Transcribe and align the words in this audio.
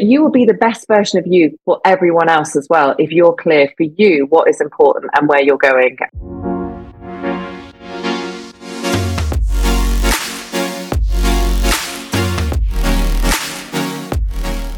you 0.00 0.22
will 0.22 0.30
be 0.30 0.44
the 0.44 0.54
best 0.54 0.86
version 0.86 1.18
of 1.18 1.26
you 1.26 1.58
for 1.64 1.80
everyone 1.84 2.28
else 2.28 2.56
as 2.56 2.66
well 2.70 2.94
if 2.98 3.10
you're 3.10 3.34
clear 3.34 3.72
for 3.76 3.84
you 3.84 4.26
what 4.30 4.48
is 4.48 4.60
important 4.60 5.10
and 5.14 5.28
where 5.28 5.42
you're 5.42 5.58
going. 5.58 5.98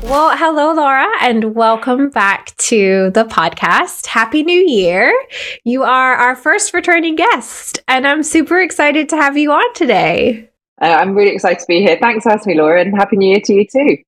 Well, 0.03 0.37
hello, 0.37 0.75
Laura, 0.75 1.09
and 1.23 1.55
welcome 1.55 2.11
back 2.11 2.55
to 2.57 3.11
the 3.15 3.25
podcast. 3.25 4.05
Happy 4.07 4.43
New 4.43 4.61
Year. 4.61 5.19
You 5.65 5.85
are 5.85 6.15
our 6.15 6.37
first 6.37 6.75
returning 6.75 7.17
guest, 7.17 7.79
and 7.89 8.07
I'm 8.07 8.23
super 8.23 8.61
excited 8.61 9.09
to 9.09 9.17
have 9.17 9.39
you 9.39 9.53
on 9.53 9.73
today. 9.73 10.51
Uh, 10.83 10.87
I'm 10.87 11.15
really 11.15 11.31
excited 11.31 11.61
to 11.61 11.67
be 11.67 11.81
here. 11.81 11.97
Thanks 11.99 12.25
for 12.25 12.33
asking 12.33 12.57
me, 12.57 12.61
Laura, 12.61 12.83
and 12.83 12.95
Happy 12.95 13.17
New 13.17 13.31
Year 13.31 13.41
to 13.45 13.55
you 13.55 13.67
too. 13.67 14.03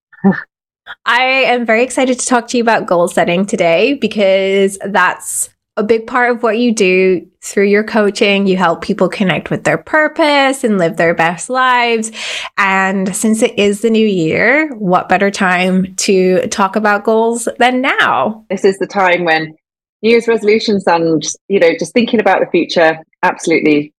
I 1.07 1.23
am 1.23 1.65
very 1.67 1.83
excited 1.83 2.19
to 2.19 2.27
talk 2.27 2.49
to 2.49 2.57
you 2.57 2.63
about 2.63 2.87
goal 2.87 3.09
setting 3.09 3.47
today 3.47 3.95
because 3.95 4.79
that's 4.85 5.51
a 5.77 5.83
big 5.83 6.07
part 6.07 6.31
of 6.31 6.43
what 6.43 6.59
you 6.59 6.73
do 6.73 7.27
through 7.43 7.67
your 7.67 7.83
coaching. 7.83 8.47
You 8.47 8.57
help 8.57 8.83
people 8.83 9.09
connect 9.09 9.51
with 9.51 9.65
their 9.65 9.79
purpose 9.79 10.63
and 10.63 10.79
live 10.79 10.97
their 10.97 11.15
best 11.15 11.51
lives. 11.51 12.13
And 12.57 13.15
since 13.15 13.43
it 13.43 13.59
is 13.59 13.81
the 13.81 13.91
new 13.91 14.07
year, 14.07 14.73
what 14.75 15.09
better 15.09 15.31
time 15.31 15.95
to 15.97 16.47
talk 16.49 16.77
about 16.77 17.05
goals 17.05 17.49
than 17.59 17.81
now? 17.81 18.45
This 18.51 18.65
is 18.65 18.79
the 18.79 18.87
time 18.87 19.25
when 19.25 19.57
New 20.03 20.11
Year's 20.11 20.29
resolutions 20.29 20.87
and, 20.87 21.23
you 21.49 21.59
know, 21.59 21.73
just 21.79 21.93
thinking 21.93 22.21
about 22.21 22.41
the 22.41 22.47
future, 22.51 22.99
absolutely 23.23 23.93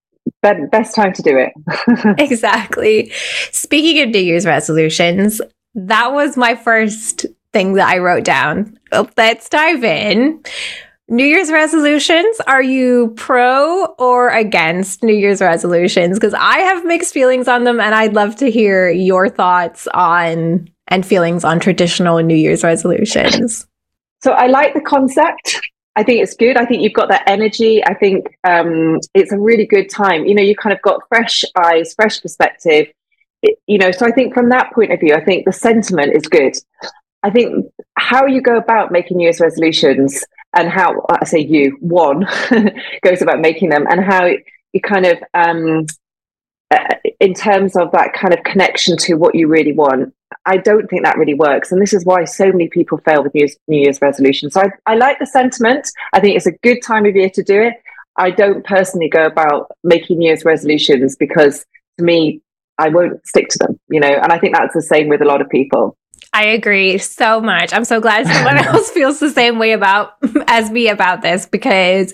best 0.72 0.96
time 0.96 1.12
to 1.14 1.22
do 1.22 1.38
it. 1.38 1.52
exactly. 2.20 3.12
Speaking 3.52 4.02
of 4.02 4.10
New 4.10 4.20
Year's 4.20 4.46
resolutions, 4.46 5.42
that 5.76 6.14
was 6.14 6.38
my 6.38 6.56
first 6.56 7.26
thing 7.54 7.74
that 7.74 7.88
I 7.88 8.00
wrote 8.00 8.24
down. 8.24 8.78
Let's 9.18 9.50
dive 9.50 9.84
in. 9.84 10.44
New 11.08 11.26
Year's 11.26 11.52
resolutions, 11.52 12.40
are 12.48 12.64
you 12.64 13.14
pro 13.16 13.86
or 14.00 14.30
against 14.30 15.04
New 15.04 15.14
Year's 15.14 15.40
resolutions? 15.40 16.18
Because 16.18 16.34
I 16.34 16.58
have 16.60 16.84
mixed 16.84 17.14
feelings 17.14 17.48
on 17.48 17.64
them 17.64 17.80
and 17.80 17.94
I'd 17.94 18.14
love 18.14 18.36
to 18.38 18.50
hear 18.50 18.90
your 18.90 19.30
thoughts 19.30 19.88
on 19.94 20.68
and 20.88 21.06
feelings 21.06 21.44
on 21.44 21.60
traditional 21.60 22.18
New 22.20 22.36
Year's 22.36 22.64
resolutions. 22.64 23.68
So 24.24 24.32
I 24.32 24.48
like 24.48 24.74
the 24.74 24.82
concept. 24.82 25.62
I 25.96 26.04
think 26.04 26.24
it's 26.24 26.36
good. 26.36 26.58
I 26.58 26.66
think 26.66 26.82
you've 26.82 26.94
got 26.94 27.10
that 27.10 27.24
energy. 27.28 27.86
I 27.86 27.94
think 27.94 28.38
um, 28.44 29.00
it's 29.14 29.32
a 29.32 29.38
really 29.38 29.66
good 29.66 29.90
time. 29.90 30.26
You 30.26 30.34
know, 30.34 30.42
you 30.42 30.56
kind 30.56 30.74
of 30.74 30.82
got 30.82 31.02
fresh 31.08 31.46
eyes, 31.56 31.94
fresh 31.94 32.22
perspective. 32.22 32.88
You 33.68 33.78
know, 33.78 33.92
so 33.92 34.06
I 34.06 34.12
think 34.12 34.34
from 34.34 34.50
that 34.50 34.74
point 34.74 34.92
of 34.92 35.00
view, 35.00 35.14
I 35.14 35.24
think 35.24 35.46
the 35.46 35.54
sentiment 35.54 36.16
is 36.16 36.28
good. 36.28 36.54
I 37.24 37.30
think 37.30 37.66
how 37.98 38.26
you 38.26 38.42
go 38.42 38.58
about 38.58 38.92
making 38.92 39.18
New 39.18 39.24
Year's 39.24 39.40
resolutions 39.40 40.24
and 40.56 40.70
how 40.70 41.06
I 41.10 41.26
say 41.26 41.40
you 41.40 41.78
one 41.82 42.26
goes 43.02 43.22
about 43.22 43.40
making 43.40 43.70
them 43.70 43.86
and 43.90 44.04
how 44.04 44.28
you 44.74 44.82
kind 44.82 45.06
of 45.06 45.18
um, 45.34 45.86
uh, 46.72 46.96
in 47.20 47.34
terms 47.34 47.76
of 47.76 47.92
that 47.92 48.14
kind 48.14 48.34
of 48.34 48.44
connection 48.44 48.98
to 48.98 49.16
what 49.16 49.36
you 49.36 49.48
really 49.48 49.72
want. 49.72 50.14
I 50.46 50.58
don't 50.58 50.88
think 50.88 51.04
that 51.04 51.18
really 51.18 51.34
works. 51.34 51.72
And 51.72 51.82
this 51.82 51.94
is 51.94 52.06
why 52.06 52.26
so 52.26 52.52
many 52.52 52.68
people 52.68 52.98
fail 53.00 53.24
with 53.24 53.34
New 53.34 53.48
Year's, 53.68 54.02
resolutions. 54.02 54.54
So 54.54 54.62
I, 54.62 54.94
I 54.94 54.96
like 54.96 55.20
the 55.20 55.26
sentiment. 55.26 55.90
I 56.14 56.20
think 56.20 56.36
it's 56.36 56.46
a 56.46 56.52
good 56.64 56.82
time 56.84 57.06
of 57.06 57.16
year 57.16 57.30
to 57.32 57.44
do 57.44 57.62
it. 57.62 57.74
I 58.18 58.32
don't 58.32 58.66
personally 58.66 59.10
go 59.10 59.26
about 59.26 59.72
making 59.84 60.20
New 60.20 60.28
Year's 60.28 60.46
resolutions 60.46 61.16
because 61.16 61.66
to 61.98 62.04
me, 62.04 62.42
I 62.78 62.90
won't 62.90 63.26
stick 63.26 63.48
to 63.50 63.58
them, 63.60 63.80
you 63.90 64.00
know, 64.00 64.08
and 64.08 64.32
I 64.32 64.40
think 64.40 64.56
that's 64.56 64.74
the 64.74 64.82
same 64.82 65.08
with 65.08 65.22
a 65.22 65.26
lot 65.26 65.42
of 65.42 65.50
people. 65.50 65.98
I 66.36 66.48
agree 66.48 66.98
so 66.98 67.40
much. 67.40 67.74
I'm 67.74 67.86
so 67.86 68.02
glad 68.02 68.28
someone 68.32 68.58
else 68.66 68.92
feels 68.92 69.20
the 69.20 69.30
same 69.30 69.58
way 69.58 69.72
about 69.72 70.18
as 70.48 70.70
me 70.70 70.90
about 70.90 71.22
this 71.22 71.46
because 71.46 72.14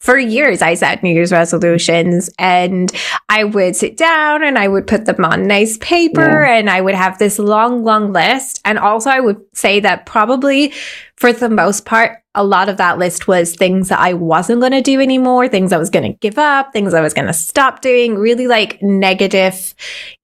for 0.00 0.18
years 0.18 0.60
I 0.60 0.74
set 0.74 1.04
New 1.04 1.14
Year's 1.14 1.30
resolutions 1.30 2.30
and 2.36 2.92
I 3.28 3.44
would 3.44 3.76
sit 3.76 3.96
down 3.96 4.42
and 4.42 4.58
I 4.58 4.66
would 4.66 4.88
put 4.88 5.04
them 5.04 5.24
on 5.24 5.46
nice 5.46 5.78
paper 5.78 6.44
yeah. 6.44 6.58
and 6.58 6.68
I 6.68 6.80
would 6.80 6.96
have 6.96 7.18
this 7.18 7.38
long, 7.38 7.84
long 7.84 8.12
list. 8.12 8.60
And 8.64 8.76
also 8.76 9.08
I 9.08 9.20
would 9.20 9.40
say 9.54 9.78
that 9.80 10.04
probably 10.04 10.72
for 11.20 11.34
the 11.34 11.50
most 11.50 11.84
part, 11.84 12.22
a 12.34 12.42
lot 12.42 12.70
of 12.70 12.78
that 12.78 12.96
list 12.96 13.28
was 13.28 13.54
things 13.54 13.90
that 13.90 14.00
I 14.00 14.14
wasn't 14.14 14.60
going 14.60 14.72
to 14.72 14.80
do 14.80 15.02
anymore, 15.02 15.48
things 15.48 15.70
I 15.70 15.76
was 15.76 15.90
going 15.90 16.10
to 16.10 16.18
give 16.18 16.38
up, 16.38 16.72
things 16.72 16.94
I 16.94 17.02
was 17.02 17.12
going 17.12 17.26
to 17.26 17.34
stop 17.34 17.82
doing, 17.82 18.14
really 18.14 18.46
like 18.46 18.82
negative, 18.82 19.74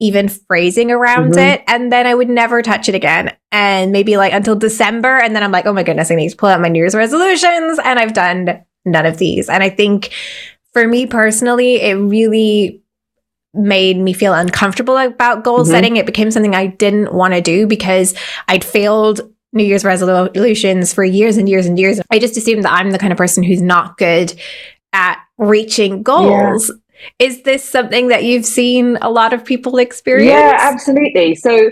even 0.00 0.28
phrasing 0.28 0.90
around 0.90 1.32
mm-hmm. 1.32 1.38
it. 1.38 1.64
And 1.66 1.92
then 1.92 2.06
I 2.06 2.14
would 2.14 2.30
never 2.30 2.62
touch 2.62 2.88
it 2.88 2.94
again. 2.94 3.36
And 3.52 3.92
maybe 3.92 4.16
like 4.16 4.32
until 4.32 4.56
December. 4.56 5.18
And 5.18 5.36
then 5.36 5.42
I'm 5.42 5.52
like, 5.52 5.66
oh 5.66 5.74
my 5.74 5.82
goodness, 5.82 6.10
I 6.10 6.14
need 6.14 6.30
to 6.30 6.36
pull 6.36 6.48
out 6.48 6.62
my 6.62 6.68
New 6.68 6.78
Year's 6.78 6.94
resolutions. 6.94 7.78
And 7.84 7.98
I've 7.98 8.14
done 8.14 8.64
none 8.86 9.04
of 9.04 9.18
these. 9.18 9.50
And 9.50 9.62
I 9.62 9.68
think 9.68 10.14
for 10.72 10.88
me 10.88 11.04
personally, 11.04 11.82
it 11.82 11.94
really 11.94 12.82
made 13.52 13.98
me 13.98 14.14
feel 14.14 14.32
uncomfortable 14.32 14.96
about 14.96 15.44
goal 15.44 15.60
mm-hmm. 15.60 15.70
setting. 15.70 15.96
It 15.96 16.06
became 16.06 16.30
something 16.30 16.54
I 16.54 16.68
didn't 16.68 17.12
want 17.12 17.34
to 17.34 17.42
do 17.42 17.66
because 17.66 18.14
I'd 18.48 18.64
failed 18.64 19.20
New 19.52 19.64
Year's 19.64 19.84
resolutions 19.84 20.92
for 20.92 21.04
years 21.04 21.36
and 21.36 21.48
years 21.48 21.66
and 21.66 21.78
years. 21.78 22.00
I 22.10 22.18
just 22.18 22.36
assume 22.36 22.62
that 22.62 22.72
I'm 22.72 22.90
the 22.90 22.98
kind 22.98 23.12
of 23.12 23.16
person 23.16 23.42
who's 23.42 23.62
not 23.62 23.96
good 23.96 24.34
at 24.92 25.18
reaching 25.38 26.02
goals. 26.02 26.68
Yeah. 26.68 26.74
Is 27.18 27.42
this 27.42 27.62
something 27.62 28.08
that 28.08 28.24
you've 28.24 28.46
seen 28.46 28.96
a 29.02 29.10
lot 29.10 29.32
of 29.32 29.44
people 29.44 29.76
experience? 29.78 30.30
Yeah, 30.30 30.58
absolutely. 30.58 31.34
So, 31.34 31.70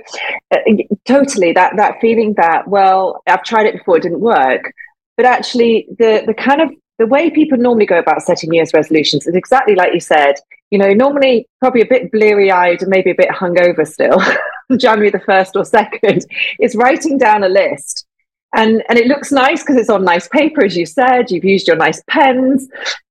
uh, 0.50 0.58
totally 1.06 1.52
that 1.52 1.76
that 1.76 2.00
feeling 2.00 2.34
that 2.36 2.68
well, 2.68 3.22
I've 3.26 3.42
tried 3.42 3.66
it 3.66 3.78
before, 3.78 3.96
it 3.96 4.02
didn't 4.02 4.20
work, 4.20 4.70
but 5.16 5.24
actually 5.24 5.86
the 5.98 6.22
the 6.26 6.34
kind 6.34 6.60
of 6.60 6.70
the 6.98 7.06
way 7.06 7.30
people 7.30 7.58
normally 7.58 7.86
go 7.86 7.98
about 7.98 8.22
setting 8.22 8.50
New 8.50 8.56
Year's 8.56 8.72
resolutions 8.74 9.26
is 9.26 9.34
exactly 9.34 9.74
like 9.74 9.94
you 9.94 10.00
said. 10.00 10.34
You 10.70 10.78
know, 10.78 10.92
normally 10.92 11.46
probably 11.60 11.80
a 11.82 11.86
bit 11.86 12.12
bleary 12.12 12.50
eyed 12.50 12.82
and 12.82 12.90
maybe 12.90 13.10
a 13.10 13.14
bit 13.14 13.28
hungover 13.28 13.86
still. 13.86 14.20
January 14.78 15.10
the 15.10 15.18
1st 15.18 15.50
or 15.54 15.62
2nd, 15.62 16.24
is 16.60 16.74
writing 16.74 17.18
down 17.18 17.44
a 17.44 17.48
list. 17.48 18.06
And, 18.54 18.84
and 18.88 18.98
it 18.98 19.06
looks 19.06 19.32
nice 19.32 19.62
because 19.62 19.76
it's 19.76 19.90
on 19.90 20.04
nice 20.04 20.28
paper, 20.28 20.64
as 20.64 20.76
you 20.76 20.86
said, 20.86 21.30
you've 21.30 21.44
used 21.44 21.66
your 21.66 21.76
nice 21.76 22.02
pens. 22.08 22.68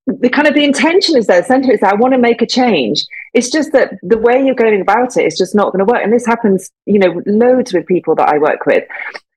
The 0.08 0.30
kind 0.30 0.47
of 0.47 0.53
the 0.53 0.63
intention 0.63 1.18
is 1.18 1.28
there, 1.28 1.42
the 1.42 1.47
center 1.47 1.72
is 1.72 1.81
that 1.81 1.94
I 1.94 1.97
want 1.97 2.13
to 2.13 2.18
make 2.18 2.42
a 2.42 2.47
change. 2.47 3.06
It's 3.34 3.50
just 3.50 3.74
that 3.74 3.94
the 4.03 4.18
way 4.18 4.44
you're 4.44 4.56
going 4.56 4.80
about 4.80 5.18
it 5.18 5.25
is 5.25 5.38
just 5.38 5.53
not 5.53 5.74
going 5.74 5.86
to 5.86 5.92
work. 5.92 6.02
And 6.02 6.13
this 6.13 6.25
happens, 6.25 6.72
you 6.86 7.00
know, 7.00 7.22
loads 7.25 7.74
with 7.74 7.86
people 7.88 8.16
that 8.16 8.30
I 8.30 8.38
work 8.38 8.66
with. 8.66 8.86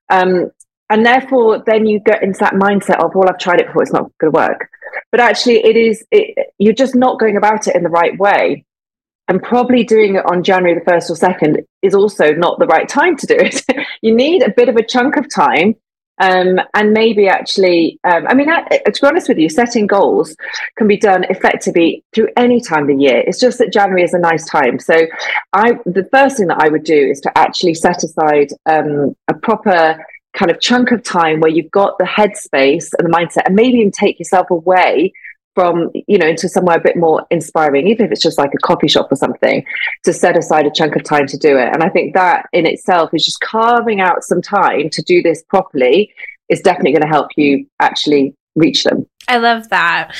Um, 0.09 0.51
and 0.89 1.05
therefore, 1.05 1.65
then 1.67 1.87
you 1.87 1.99
get 1.99 2.23
into 2.23 2.39
that 2.39 2.55
mindset 2.55 3.05
of, 3.05 3.15
well, 3.17 3.29
I've 3.29 3.39
tried 3.39 3.61
it 3.61 3.67
before, 3.67 3.83
it's 3.83 3.93
not 3.93 4.11
going 4.19 4.33
to 4.33 4.39
work. 4.39 4.69
But 5.11 5.21
actually, 5.21 5.65
it 5.65 5.77
is, 5.77 6.05
it, 6.13 6.53
you're 6.59 6.73
just 6.73 6.95
not 6.95 7.19
going 7.19 7.37
about 7.37 7.67
it 7.67 7.75
in 7.75 7.83
the 7.83 7.89
right 7.89 8.17
way 8.17 8.65
and 9.29 9.43
probably 9.43 9.85
doing 9.85 10.15
it 10.17 10.25
on 10.27 10.43
January 10.43 10.79
the 10.79 10.91
1st 10.91 11.11
or 11.11 11.15
2nd 11.15 11.65
is 11.83 11.95
also 11.95 12.33
not 12.33 12.59
the 12.59 12.67
right 12.67 12.89
time 12.89 13.17
to 13.17 13.27
do 13.27 13.37
it. 13.37 13.63
you 14.03 14.15
need 14.15 14.43
a 14.43 14.51
bit 14.51 14.69
of 14.69 14.77
a 14.77 14.85
chunk 14.85 15.17
of 15.17 15.33
time. 15.33 15.75
Um, 16.19 16.59
and 16.73 16.93
maybe 16.93 17.29
actually, 17.29 18.01
um, 18.05 18.27
I 18.27 18.33
mean, 18.33 18.47
to 18.47 19.01
be 19.03 19.07
honest 19.07 19.29
with 19.29 19.37
you, 19.37 19.51
setting 19.51 19.87
goals 19.87 20.35
can 20.79 20.89
be 20.89 20.97
done 20.97 21.25
effectively 21.25 22.05
through 22.15 22.29
any 22.39 22.61
time 22.61 22.83
of 22.83 22.97
the 22.97 23.03
year. 23.05 23.23
It's 23.27 23.39
just 23.39 23.59
that 23.59 23.71
January 23.71 24.03
is 24.03 24.15
a 24.15 24.19
nice 24.19 24.49
time. 24.49 24.79
So, 24.79 25.07
I 25.53 25.73
the 25.85 26.09
first 26.11 26.39
thing 26.39 26.47
that 26.47 26.63
I 26.63 26.69
would 26.69 26.85
do 26.85 26.97
is 26.97 27.21
to 27.21 27.33
actually 27.37 27.75
set 27.75 28.03
aside 28.03 28.49
um, 28.65 29.15
a 29.29 29.35
proper 29.35 30.03
kind 30.33 30.51
of 30.51 30.59
chunk 30.59 30.91
of 30.91 31.03
time 31.03 31.41
where 31.41 31.51
you've 31.51 31.71
got 31.71 31.99
the 31.99 32.05
headspace 32.05 32.89
and 32.99 33.07
the 33.07 33.15
mindset, 33.15 33.45
and 33.45 33.55
maybe 33.55 33.79
even 33.79 33.91
take 33.91 34.19
yourself 34.19 34.51
away 34.51 35.13
from 35.57 35.91
you 36.07 36.19
know 36.19 36.27
into 36.27 36.49
somewhere 36.49 36.77
a 36.77 36.81
bit 36.81 36.97
more 36.97 37.27
inspiring 37.31 37.89
even 37.89 38.07
if 38.07 38.13
it's 38.13 38.23
just 38.23 38.39
like 38.39 38.53
a 38.55 38.59
coffee 38.59 38.87
shop 38.87 39.11
or 39.11 39.17
something 39.17 39.65
to 40.05 40.13
set 40.13 40.37
aside 40.37 40.67
a 40.67 40.71
chunk 40.71 40.95
of 40.95 41.03
time 41.03 41.27
to 41.27 41.37
do 41.39 41.59
it. 41.59 41.69
And 41.73 41.83
i 41.83 41.89
think 41.89 42.15
that 42.15 42.47
in 42.53 42.67
itself 42.67 43.11
is 43.13 43.25
just 43.25 43.41
carving 43.41 44.01
out 44.01 44.23
some 44.23 44.43
time 44.43 44.91
to 44.91 45.03
do 45.03 45.23
this 45.23 45.43
properly 45.49 46.13
is 46.49 46.61
definitely 46.61 46.93
going 46.93 47.03
to 47.03 47.09
help 47.09 47.31
you 47.37 47.67
actually 47.81 48.35
reach 48.55 48.85
them. 48.85 49.07
I 49.29 49.39
love 49.39 49.69
that. 49.71 50.15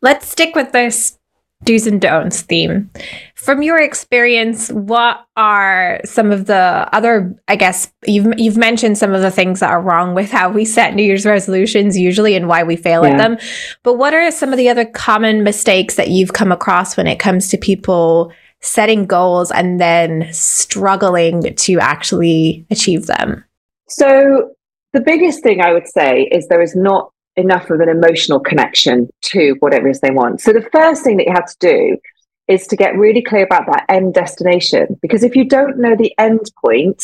Let's 0.00 0.28
stick 0.28 0.54
with 0.54 0.70
this 0.72 1.18
do's 1.64 1.86
and 1.86 2.00
don'ts 2.00 2.42
theme. 2.42 2.90
From 3.34 3.62
your 3.62 3.80
experience, 3.80 4.70
what 4.70 5.26
are 5.36 6.00
some 6.04 6.30
of 6.30 6.46
the 6.46 6.88
other 6.92 7.34
I 7.48 7.56
guess 7.56 7.92
you've 8.06 8.38
you've 8.38 8.56
mentioned 8.56 8.98
some 8.98 9.12
of 9.12 9.22
the 9.22 9.30
things 9.30 9.60
that 9.60 9.70
are 9.70 9.80
wrong 9.80 10.14
with 10.14 10.30
how 10.30 10.50
we 10.50 10.64
set 10.64 10.94
New 10.94 11.02
Year's 11.02 11.26
resolutions 11.26 11.98
usually 11.98 12.36
and 12.36 12.48
why 12.48 12.62
we 12.62 12.76
fail 12.76 13.04
yeah. 13.04 13.10
at 13.10 13.18
them. 13.18 13.38
But 13.82 13.94
what 13.94 14.14
are 14.14 14.30
some 14.30 14.52
of 14.52 14.56
the 14.56 14.68
other 14.68 14.84
common 14.84 15.42
mistakes 15.42 15.96
that 15.96 16.08
you've 16.08 16.32
come 16.32 16.52
across 16.52 16.96
when 16.96 17.06
it 17.06 17.18
comes 17.18 17.48
to 17.48 17.58
people 17.58 18.32
setting 18.60 19.06
goals 19.06 19.50
and 19.50 19.80
then 19.80 20.32
struggling 20.32 21.54
to 21.54 21.78
actually 21.80 22.66
achieve 22.70 23.06
them? 23.06 23.44
So 23.88 24.54
the 24.94 25.00
biggest 25.00 25.42
thing 25.42 25.60
I 25.60 25.72
would 25.72 25.88
say 25.88 26.28
is 26.32 26.46
there 26.48 26.62
is 26.62 26.74
not 26.74 27.10
enough 27.36 27.70
of 27.70 27.80
an 27.80 27.88
emotional 27.88 28.40
connection 28.40 29.08
to 29.22 29.56
whatever 29.60 29.88
it 29.88 29.92
is 29.92 30.00
they 30.00 30.10
want. 30.10 30.40
So 30.40 30.52
the 30.52 30.68
first 30.72 31.02
thing 31.02 31.16
that 31.16 31.26
you 31.26 31.32
have 31.32 31.46
to 31.46 31.56
do 31.58 31.96
is 32.46 32.66
to 32.68 32.76
get 32.76 32.96
really 32.96 33.22
clear 33.22 33.44
about 33.44 33.66
that 33.66 33.86
end 33.88 34.14
destination. 34.14 34.98
Because 35.00 35.24
if 35.24 35.34
you 35.34 35.48
don't 35.48 35.78
know 35.78 35.96
the 35.96 36.14
end 36.18 36.50
point, 36.62 37.02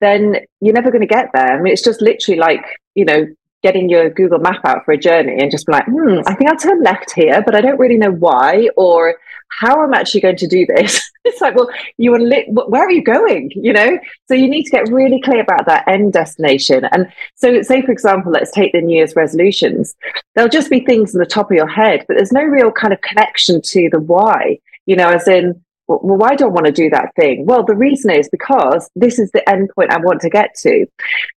then 0.00 0.36
you're 0.60 0.74
never 0.74 0.90
going 0.90 1.06
to 1.06 1.06
get 1.06 1.30
there. 1.34 1.58
I 1.58 1.60
mean, 1.60 1.72
it's 1.72 1.82
just 1.82 2.00
literally 2.00 2.38
like, 2.38 2.64
you 2.94 3.04
know, 3.04 3.26
getting 3.62 3.88
your 3.88 4.08
Google 4.10 4.38
map 4.38 4.64
out 4.64 4.84
for 4.84 4.92
a 4.92 4.98
journey 4.98 5.36
and 5.40 5.50
just 5.50 5.66
be 5.66 5.72
like, 5.72 5.86
hmm, 5.86 6.20
I 6.26 6.34
think 6.34 6.48
I'll 6.48 6.56
turn 6.56 6.82
left 6.82 7.12
here, 7.12 7.42
but 7.44 7.56
I 7.56 7.60
don't 7.60 7.78
really 7.78 7.96
know 7.96 8.12
why 8.12 8.68
or 8.76 9.16
how 9.60 9.82
am 9.82 9.88
I'm 9.88 9.94
actually 9.94 10.20
going 10.20 10.36
to 10.36 10.46
do 10.46 10.66
this. 10.66 11.10
it's 11.24 11.40
like, 11.40 11.54
well, 11.54 11.70
you 11.96 12.14
are 12.14 12.20
lit, 12.20 12.46
where 12.48 12.86
are 12.86 12.90
you 12.90 13.02
going? 13.02 13.50
You 13.54 13.72
know? 13.72 13.98
So 14.26 14.34
you 14.34 14.48
need 14.48 14.64
to 14.64 14.70
get 14.70 14.88
really 14.90 15.20
clear 15.20 15.40
about 15.40 15.66
that 15.66 15.86
end 15.88 16.12
destination. 16.12 16.84
And 16.92 17.10
so 17.34 17.62
say, 17.62 17.82
for 17.82 17.92
example, 17.92 18.32
let's 18.32 18.52
take 18.52 18.72
the 18.72 18.80
New 18.80 18.96
Year's 18.96 19.16
resolutions. 19.16 19.94
There'll 20.34 20.50
just 20.50 20.70
be 20.70 20.80
things 20.80 21.14
in 21.14 21.20
the 21.20 21.26
top 21.26 21.50
of 21.50 21.56
your 21.56 21.68
head, 21.68 22.04
but 22.06 22.16
there's 22.16 22.32
no 22.32 22.42
real 22.42 22.70
kind 22.70 22.92
of 22.92 23.00
connection 23.00 23.60
to 23.62 23.88
the 23.90 24.00
why, 24.00 24.58
you 24.86 24.96
know, 24.96 25.08
as 25.08 25.26
in, 25.28 25.62
well, 25.88 26.18
why 26.18 26.36
do 26.36 26.44
I 26.44 26.48
want 26.48 26.66
to 26.66 26.72
do 26.72 26.90
that 26.90 27.14
thing? 27.16 27.46
Well, 27.46 27.64
the 27.64 27.74
reason 27.74 28.10
is 28.10 28.28
because 28.28 28.90
this 28.94 29.18
is 29.18 29.30
the 29.30 29.48
end 29.48 29.70
point 29.74 29.90
I 29.90 29.98
want 29.98 30.20
to 30.20 30.30
get 30.30 30.54
to. 30.60 30.86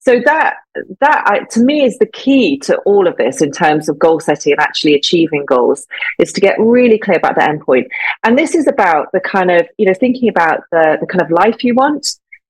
So 0.00 0.20
that 0.25 0.56
that 1.00 1.23
I, 1.26 1.44
to 1.52 1.61
me 1.61 1.85
is 1.85 1.99
the 1.99 2.06
key 2.06 2.58
to 2.61 2.76
all 2.79 3.06
of 3.06 3.17
this 3.17 3.41
in 3.41 3.52
terms 3.52 3.88
of 3.88 3.99
goal 3.99 4.19
setting 4.19 4.52
and 4.52 4.61
actually 4.61 4.94
achieving 4.94 5.44
goals 5.47 5.87
is 6.19 6.32
to 6.32 6.41
get 6.41 6.58
really 6.58 6.99
clear 6.99 7.17
about 7.17 7.37
the 7.37 7.49
end 7.49 7.61
point. 7.61 7.87
And 8.25 8.37
this 8.37 8.55
is 8.55 8.67
about 8.67 9.12
the 9.12 9.20
kind 9.20 9.50
of 9.52 9.69
you 9.79 9.87
know 9.87 9.94
thinking 9.94 10.29
about 10.29 10.62
the 10.73 10.99
the 11.00 11.06
kind 11.06 11.23
of 11.23 11.31
life 11.31 11.62
you 11.62 11.75
want, 11.75 12.06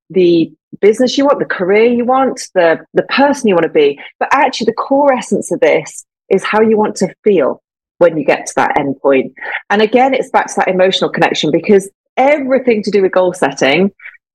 the 0.09 0.51
business 0.81 1.19
you 1.19 1.27
want, 1.27 1.39
the 1.39 1.45
career 1.45 1.85
you 1.85 2.07
want, 2.07 2.41
the 2.55 2.81
the 2.95 3.03
person 3.05 3.49
you 3.49 3.55
want 3.55 3.65
to 3.65 3.71
be. 3.71 4.01
But 4.19 4.31
actually, 4.33 4.67
the 4.67 4.73
core 4.73 5.13
essence 5.13 5.53
of 5.53 5.61
this 5.61 6.07
is 6.31 6.45
how 6.45 6.63
you 6.63 6.79
want 6.79 6.97
to 6.97 7.15
feel 7.25 7.63
when 8.01 8.17
you 8.17 8.25
get 8.25 8.47
to 8.47 8.53
that 8.57 8.79
end 8.79 8.97
point. 9.01 9.33
And 9.69 9.83
again, 9.83 10.15
it's 10.15 10.31
back 10.31 10.47
to 10.49 10.55
that 10.57 10.69
emotional 10.69 11.11
connection 11.11 11.51
because 11.51 11.89
everything 12.17 12.83
to 12.83 12.91
do 12.91 13.03
with 13.03 13.13
goal 13.13 13.33
setting 13.33 13.93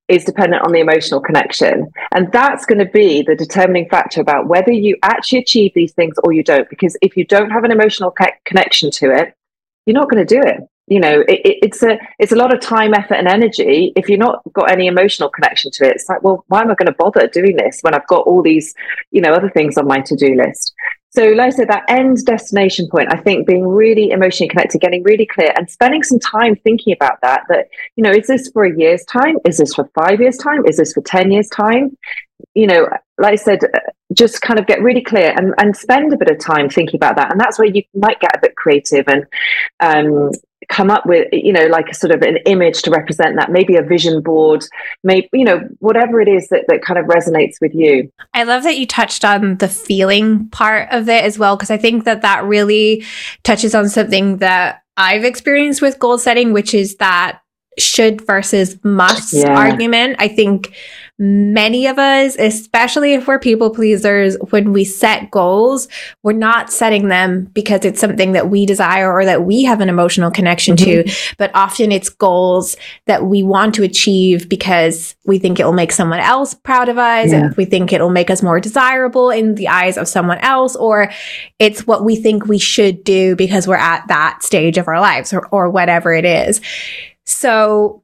is 0.07 0.23
dependent 0.23 0.63
on 0.63 0.71
the 0.71 0.79
emotional 0.79 1.19
connection. 1.19 1.88
And 2.13 2.31
that's 2.31 2.65
going 2.65 2.77
to 2.77 2.85
be 2.85 3.23
the 3.23 3.35
determining 3.35 3.89
factor 3.89 4.21
about 4.21 4.47
whether 4.47 4.71
you 4.71 4.95
actually 5.01 5.39
achieve 5.39 5.71
these 5.73 5.94
things 5.94 6.15
or 6.23 6.31
you 6.31 6.44
don't. 6.44 6.69
Because 6.69 6.95
if 7.01 7.17
you 7.17 7.25
don't 7.25 7.50
have 7.50 7.63
an 7.63 7.71
emotional 7.71 8.12
co- 8.12 8.29
connection 8.45 8.91
to 8.91 9.12
it, 9.12 9.33
you're 9.88 9.95
not 9.95 10.09
going 10.09 10.25
to 10.25 10.35
do 10.35 10.41
it. 10.47 10.59
You 10.88 11.00
know, 11.00 11.21
it, 11.21 11.41
it, 11.44 11.57
it's 11.63 11.81
a 11.81 11.97
it's 12.19 12.31
a 12.31 12.35
lot 12.35 12.53
of 12.53 12.59
time, 12.59 12.94
effort, 12.94 13.15
and 13.15 13.27
energy. 13.27 13.91
If 13.95 14.07
you're 14.07 14.19
not 14.19 14.41
got 14.53 14.69
any 14.69 14.85
emotional 14.85 15.29
connection 15.29 15.71
to 15.71 15.85
it, 15.85 15.95
it's 15.95 16.07
like, 16.07 16.21
well, 16.21 16.45
why 16.47 16.61
am 16.61 16.69
I 16.69 16.75
going 16.75 16.85
to 16.85 16.91
bother 16.91 17.27
doing 17.27 17.56
this 17.56 17.79
when 17.81 17.95
I've 17.95 18.06
got 18.06 18.27
all 18.27 18.44
these, 18.44 18.75
you 19.09 19.21
know, 19.21 19.33
other 19.33 19.50
things 19.50 19.79
on 19.79 19.88
my 19.88 20.01
to 20.01 20.15
do 20.15 20.35
list? 20.35 20.75
So, 21.15 21.29
like 21.29 21.53
I 21.53 21.56
said, 21.56 21.69
that 21.69 21.85
end 21.88 22.25
destination 22.25 22.89
point, 22.89 23.07
I 23.09 23.17
think 23.17 23.47
being 23.47 23.65
really 23.65 24.12
emotionally 24.12 24.50
connected, 24.50 24.81
getting 24.81 25.01
really 25.03 25.25
clear 25.25 25.53
and 25.56 25.69
spending 25.69 26.03
some 26.03 26.19
time 26.19 26.57
thinking 26.57 26.94
about 26.94 27.21
that, 27.21 27.44
that, 27.47 27.69
you 27.95 28.03
know, 28.03 28.12
is 28.12 28.27
this 28.27 28.50
for 28.51 28.65
a 28.65 28.77
year's 28.77 29.06
time? 29.06 29.38
Is 29.45 29.57
this 29.57 29.73
for 29.73 29.89
five 29.95 30.19
years' 30.19 30.38
time? 30.38 30.65
Is 30.65 30.75
this 30.75 30.91
for 30.91 31.01
10 31.01 31.31
years' 31.31 31.47
time? 31.47 31.97
You 32.53 32.67
know, 32.67 32.89
like 33.17 33.33
I 33.33 33.35
said, 33.35 33.59
just 34.13 34.41
kind 34.41 34.59
of 34.59 34.67
get 34.67 34.81
really 34.81 35.01
clear 35.01 35.33
and, 35.38 35.53
and 35.57 35.75
spend 35.75 36.12
a 36.12 36.17
bit 36.17 36.29
of 36.29 36.38
time 36.38 36.69
thinking 36.69 36.97
about 36.97 37.15
that. 37.15 37.31
And 37.31 37.39
that's 37.39 37.57
where 37.57 37.68
you 37.68 37.83
might 37.94 38.19
get 38.19 38.35
a 38.35 38.41
bit 38.41 38.57
creative 38.57 39.07
and 39.07 39.25
um, 39.79 40.31
come 40.69 40.89
up 40.89 41.06
with 41.06 41.27
you 41.31 41.53
know 41.53 41.65
like 41.67 41.88
a 41.89 41.94
sort 41.94 42.12
of 42.12 42.21
an 42.21 42.38
image 42.45 42.81
to 42.81 42.91
represent 42.91 43.35
that 43.35 43.51
maybe 43.51 43.75
a 43.75 43.81
vision 43.81 44.21
board 44.21 44.63
maybe 45.03 45.27
you 45.33 45.44
know 45.44 45.62
whatever 45.79 46.21
it 46.21 46.27
is 46.27 46.47
that, 46.50 46.65
that 46.67 46.81
kind 46.81 47.00
of 47.00 47.06
resonates 47.06 47.56
with 47.62 47.73
you 47.73 48.12
i 48.33 48.44
love 48.44 48.63
that 48.63 48.77
you 48.77 48.85
touched 48.85 49.25
on 49.25 49.57
the 49.57 49.67
feeling 49.67 50.47
part 50.50 50.88
of 50.91 51.09
it 51.09 51.23
as 51.23 51.38
well 51.38 51.56
because 51.56 51.71
i 51.71 51.77
think 51.77 52.03
that 52.03 52.21
that 52.21 52.44
really 52.44 53.03
touches 53.44 53.75
on 53.75 53.89
something 53.89 54.38
that 54.38 54.83
i've 54.97 55.23
experienced 55.23 55.81
with 55.81 56.00
goal 56.00 56.17
setting 56.17 56.53
which 56.53 56.73
is 56.73 56.95
that 56.97 57.39
should 57.77 58.21
versus 58.25 58.77
must 58.83 59.33
yeah. 59.33 59.56
argument 59.56 60.15
i 60.19 60.27
think 60.27 60.73
many 61.17 61.88
of 61.88 61.97
us, 61.97 62.35
especially 62.38 63.13
if 63.13 63.27
we're 63.27 63.39
people 63.39 63.69
pleasers, 63.69 64.35
when 64.50 64.73
we 64.73 64.83
set 64.83 65.31
goals, 65.31 65.88
we're 66.23 66.33
not 66.33 66.71
setting 66.71 67.07
them 67.07 67.45
because 67.53 67.85
it's 67.85 68.01
something 68.01 68.33
that 68.33 68.50
we 68.50 68.65
desire 68.65 69.12
or 69.12 69.23
that 69.23 69.45
we 69.45 69.63
have 69.63 69.79
an 69.79 69.88
emotional 69.88 70.29
connection 70.29 70.75
mm-hmm. 70.75 71.07
to, 71.07 71.35
but 71.38 71.51
often 71.53 71.91
it's 71.91 72.09
goals 72.09 72.75
that 73.06 73.25
we 73.25 73.44
want 73.44 73.73
to 73.75 73.83
achieve 73.83 74.50
because 74.50 75.15
we 75.25 75.39
think 75.39 75.57
it 75.59 75.65
will 75.65 75.71
make 75.73 75.94
someone 75.94 76.19
else 76.19 76.53
proud 76.53 76.89
of 76.89 76.97
us 76.97 77.31
yeah. 77.31 77.45
and 77.45 77.56
we 77.56 77.63
think 77.63 77.94
it 77.94 78.01
will 78.01 78.09
make 78.09 78.29
us 78.29 78.44
more 78.44 78.59
desirable 78.59 79.29
in 79.29 79.56
the 79.56 79.69
eyes 79.69 79.97
of 79.97 80.09
someone 80.09 80.39
else, 80.39 80.75
or 80.75 81.09
it's 81.59 81.88
what 81.88 82.03
we 82.03 82.18
think 82.18 82.45
we 82.45 82.57
should 82.57 83.03
do 83.06 83.38
because 83.38 83.68
we're 83.68 83.75
at 83.75 84.06
that 84.09 84.44
stage 84.44 84.77
of 84.77 84.88
our 84.89 85.00
lives 85.00 85.31
or, 85.31 85.47
or 85.47 85.69
whatever 85.69 86.13
it 86.13 86.25
is. 86.25 86.59
So 87.25 88.03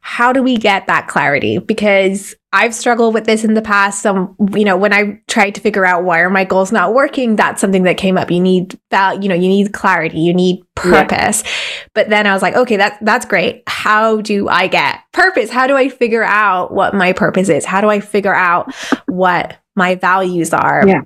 how 0.00 0.32
do 0.32 0.42
we 0.42 0.56
get 0.56 0.86
that 0.86 1.08
clarity? 1.08 1.58
Because 1.58 2.34
I've 2.52 2.74
struggled 2.74 3.14
with 3.14 3.26
this 3.26 3.44
in 3.44 3.54
the 3.54 3.62
past. 3.62 4.02
Some, 4.02 4.36
you 4.54 4.64
know, 4.64 4.76
when 4.76 4.92
I 4.92 5.20
tried 5.28 5.54
to 5.54 5.60
figure 5.60 5.86
out 5.86 6.04
why 6.04 6.20
are 6.20 6.30
my 6.30 6.44
goals 6.44 6.72
not 6.72 6.94
working, 6.94 7.36
that's 7.36 7.60
something 7.60 7.84
that 7.84 7.96
came 7.96 8.18
up. 8.18 8.30
You 8.30 8.40
need 8.40 8.78
that, 8.90 9.22
you 9.22 9.28
know, 9.28 9.34
you 9.34 9.48
need 9.48 9.72
clarity, 9.72 10.18
you 10.18 10.34
need 10.34 10.64
purpose. 10.74 11.42
Yeah. 11.44 11.50
But 11.94 12.08
then 12.08 12.26
I 12.26 12.32
was 12.32 12.42
like, 12.42 12.56
okay, 12.56 12.76
that 12.76 12.98
that's 13.02 13.26
great. 13.26 13.62
How 13.68 14.20
do 14.20 14.48
I 14.48 14.66
get 14.66 15.00
purpose? 15.12 15.50
How 15.50 15.66
do 15.66 15.76
I 15.76 15.88
figure 15.88 16.24
out 16.24 16.72
what 16.72 16.94
my 16.94 17.12
purpose 17.12 17.48
is? 17.48 17.64
How 17.64 17.80
do 17.80 17.88
I 17.88 18.00
figure 18.00 18.34
out 18.34 18.74
what 19.06 19.56
my 19.76 19.94
values 19.94 20.52
are? 20.52 20.84
Yeah 20.86 21.02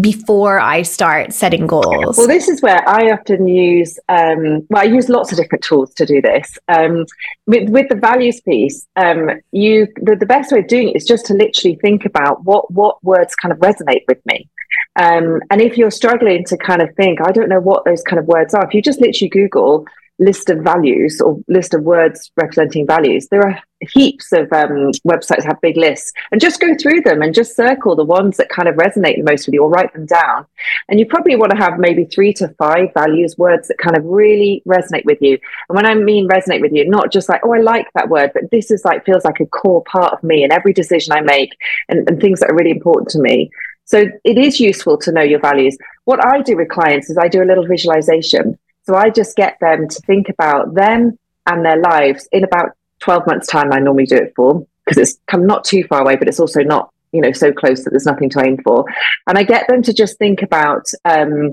before 0.00 0.58
I 0.60 0.82
start 0.82 1.32
setting 1.32 1.66
goals? 1.66 2.16
Well, 2.16 2.26
this 2.26 2.48
is 2.48 2.62
where 2.62 2.86
I 2.88 3.10
often 3.10 3.46
use, 3.46 3.98
um, 4.08 4.66
well, 4.70 4.82
I 4.82 4.84
use 4.84 5.08
lots 5.08 5.32
of 5.32 5.38
different 5.38 5.64
tools 5.64 5.92
to 5.94 6.06
do 6.06 6.20
this. 6.20 6.58
Um, 6.68 7.06
with, 7.46 7.68
with 7.68 7.88
the 7.88 7.96
values 7.96 8.40
piece, 8.40 8.86
um, 8.96 9.30
you 9.52 9.88
the, 9.96 10.16
the 10.16 10.26
best 10.26 10.52
way 10.52 10.60
of 10.60 10.66
doing 10.66 10.88
it 10.88 10.96
is 10.96 11.04
just 11.04 11.26
to 11.26 11.34
literally 11.34 11.78
think 11.82 12.04
about 12.04 12.44
what 12.44 12.70
what 12.70 13.02
words 13.04 13.34
kind 13.34 13.52
of 13.52 13.58
resonate 13.58 14.02
with 14.08 14.24
me. 14.26 14.48
Um, 14.96 15.40
and 15.50 15.60
if 15.60 15.76
you're 15.76 15.90
struggling 15.90 16.44
to 16.46 16.56
kind 16.56 16.82
of 16.82 16.94
think, 16.96 17.20
I 17.20 17.32
don't 17.32 17.48
know 17.48 17.60
what 17.60 17.84
those 17.84 18.02
kind 18.02 18.18
of 18.18 18.26
words 18.26 18.54
are, 18.54 18.64
if 18.64 18.74
you 18.74 18.82
just 18.82 19.00
literally 19.00 19.28
Google 19.28 19.86
list 20.18 20.50
of 20.50 20.58
values 20.58 21.20
or 21.20 21.38
list 21.48 21.74
of 21.74 21.82
words 21.82 22.30
representing 22.36 22.86
values. 22.86 23.28
There 23.28 23.42
are 23.42 23.58
heaps 23.92 24.32
of 24.32 24.52
um, 24.52 24.92
websites 25.06 25.44
have 25.44 25.60
big 25.60 25.76
lists, 25.76 26.12
and 26.30 26.40
just 26.40 26.60
go 26.60 26.74
through 26.80 27.00
them 27.00 27.22
and 27.22 27.34
just 27.34 27.56
circle 27.56 27.96
the 27.96 28.04
ones 28.04 28.36
that 28.36 28.48
kind 28.48 28.68
of 28.68 28.76
resonate 28.76 29.16
the 29.16 29.22
most 29.22 29.46
with 29.46 29.54
you, 29.54 29.62
or 29.62 29.70
write 29.70 29.92
them 29.92 30.06
down. 30.06 30.46
And 30.88 31.00
you 31.00 31.06
probably 31.06 31.36
want 31.36 31.50
to 31.52 31.58
have 31.58 31.78
maybe 31.78 32.04
three 32.04 32.32
to 32.34 32.48
five 32.58 32.88
values 32.94 33.36
words 33.36 33.68
that 33.68 33.78
kind 33.78 33.96
of 33.96 34.04
really 34.04 34.62
resonate 34.66 35.04
with 35.04 35.18
you. 35.20 35.38
And 35.68 35.76
when 35.76 35.86
I 35.86 35.94
mean 35.94 36.28
resonate 36.28 36.60
with 36.60 36.72
you, 36.72 36.88
not 36.88 37.12
just 37.12 37.28
like 37.28 37.40
oh 37.44 37.54
I 37.54 37.58
like 37.60 37.86
that 37.94 38.08
word, 38.08 38.30
but 38.34 38.50
this 38.50 38.70
is 38.70 38.84
like 38.84 39.04
feels 39.04 39.24
like 39.24 39.40
a 39.40 39.46
core 39.46 39.82
part 39.84 40.12
of 40.12 40.22
me 40.22 40.44
and 40.44 40.52
every 40.52 40.72
decision 40.72 41.12
I 41.12 41.20
make 41.20 41.56
and, 41.88 42.08
and 42.08 42.20
things 42.20 42.40
that 42.40 42.50
are 42.50 42.56
really 42.56 42.70
important 42.70 43.08
to 43.10 43.20
me. 43.20 43.50
So 43.84 44.04
it 44.24 44.38
is 44.38 44.60
useful 44.60 44.96
to 44.98 45.12
know 45.12 45.22
your 45.22 45.40
values. 45.40 45.76
What 46.04 46.24
I 46.24 46.40
do 46.40 46.56
with 46.56 46.68
clients 46.68 47.10
is 47.10 47.18
I 47.18 47.28
do 47.28 47.42
a 47.42 47.44
little 47.44 47.66
visualization. 47.66 48.58
So 48.84 48.94
I 48.94 49.10
just 49.10 49.36
get 49.36 49.58
them 49.60 49.88
to 49.88 50.00
think 50.02 50.28
about 50.28 50.74
them 50.74 51.18
and 51.46 51.64
their 51.64 51.80
lives 51.80 52.28
in 52.32 52.44
about 52.44 52.70
12 53.00 53.26
months' 53.26 53.46
time. 53.46 53.72
I 53.72 53.78
normally 53.78 54.06
do 54.06 54.16
it 54.16 54.32
for 54.34 54.66
because 54.84 54.98
it's 54.98 55.18
come 55.26 55.46
not 55.46 55.64
too 55.64 55.84
far 55.84 56.00
away, 56.00 56.16
but 56.16 56.28
it's 56.28 56.40
also 56.40 56.62
not, 56.62 56.92
you 57.12 57.20
know, 57.20 57.32
so 57.32 57.52
close 57.52 57.84
that 57.84 57.90
there's 57.90 58.06
nothing 58.06 58.30
to 58.30 58.44
aim 58.44 58.58
for. 58.64 58.84
And 59.28 59.38
I 59.38 59.44
get 59.44 59.68
them 59.68 59.82
to 59.82 59.92
just 59.92 60.18
think 60.18 60.42
about, 60.42 60.86
um, 61.04 61.50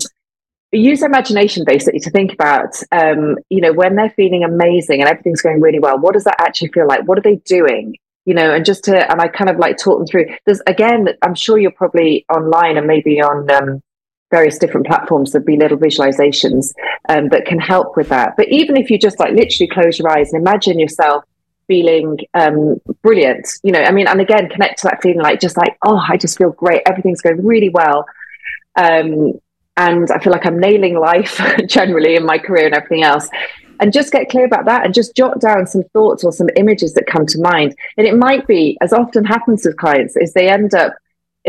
use 0.71 1.03
imagination 1.03 1.63
basically 1.65 1.99
to 1.99 2.11
think 2.11 2.33
about, 2.33 2.75
um, 2.91 3.37
you 3.49 3.61
know, 3.61 3.73
when 3.73 3.95
they're 3.95 4.11
feeling 4.11 4.43
amazing 4.43 5.01
and 5.01 5.09
everything's 5.09 5.41
going 5.41 5.61
really 5.61 5.79
well, 5.79 5.99
what 5.99 6.13
does 6.13 6.23
that 6.23 6.39
actually 6.39 6.69
feel 6.69 6.87
like? 6.87 7.07
What 7.07 7.17
are 7.17 7.23
they 7.23 7.37
doing? 7.37 7.95
You 8.25 8.33
know, 8.35 8.53
and 8.53 8.65
just 8.65 8.83
to, 8.85 9.11
and 9.11 9.21
I 9.21 9.27
kind 9.27 9.49
of 9.49 9.57
like 9.57 9.77
talk 9.77 9.99
them 9.99 10.07
through. 10.07 10.27
There's 10.45 10.61
again, 10.67 11.09
I'm 11.23 11.35
sure 11.35 11.57
you're 11.57 11.71
probably 11.71 12.25
online 12.33 12.77
and 12.77 12.85
maybe 12.85 13.21
on 13.21 13.49
um, 13.49 13.81
various 14.31 14.57
different 14.57 14.85
platforms 14.85 15.31
there'll 15.31 15.45
be 15.45 15.57
little 15.57 15.77
visualizations 15.77 16.73
um, 17.09 17.29
that 17.29 17.45
can 17.45 17.59
help 17.59 17.97
with 17.97 18.09
that. 18.09 18.35
But 18.37 18.47
even 18.49 18.77
if 18.77 18.89
you 18.89 18.97
just 18.97 19.19
like 19.19 19.33
literally 19.33 19.67
close 19.67 19.99
your 19.99 20.09
eyes 20.09 20.31
and 20.31 20.41
imagine 20.41 20.79
yourself 20.79 21.23
feeling 21.67 22.17
um, 22.33 22.81
brilliant 23.03 23.47
you 23.63 23.71
know 23.71 23.79
i 23.79 23.91
mean 23.91 24.07
and 24.07 24.19
again 24.19 24.49
connect 24.49 24.79
to 24.79 24.87
that 24.87 24.99
feeling 25.03 25.21
like 25.21 25.39
just 25.39 25.55
like 25.55 25.77
oh 25.85 26.03
i 26.09 26.17
just 26.17 26.37
feel 26.37 26.51
great. 26.51 26.81
Everything's 26.87 27.21
going 27.21 27.45
really 27.45 27.69
well. 27.69 28.05
Um, 28.75 29.39
and 29.77 30.11
i 30.11 30.19
feel 30.19 30.33
like 30.33 30.45
i'm 30.45 30.59
nailing 30.59 30.99
life 30.99 31.39
generally 31.67 32.15
in 32.15 32.25
my 32.25 32.37
career 32.37 32.65
and 32.65 32.75
everything 32.75 33.03
else. 33.03 33.29
And 33.81 33.93
just 33.93 34.11
get 34.11 34.29
clear 34.29 34.45
about 34.45 34.65
that 34.65 34.83
and 34.83 34.93
just 34.93 35.15
jot 35.15 35.39
down 35.39 35.65
some 35.65 35.83
thoughts 35.93 36.23
or 36.25 36.33
some 36.33 36.49
images 36.57 36.93
that 36.95 37.07
come 37.07 37.25
to 37.27 37.39
mind. 37.39 37.73
And 37.97 38.05
it 38.05 38.17
might 38.17 38.45
be 38.45 38.77
as 38.81 38.91
often 38.91 39.23
happens 39.23 39.63
with 39.63 39.77
clients 39.77 40.17
is 40.17 40.33
they 40.33 40.49
end 40.49 40.73
up 40.73 40.93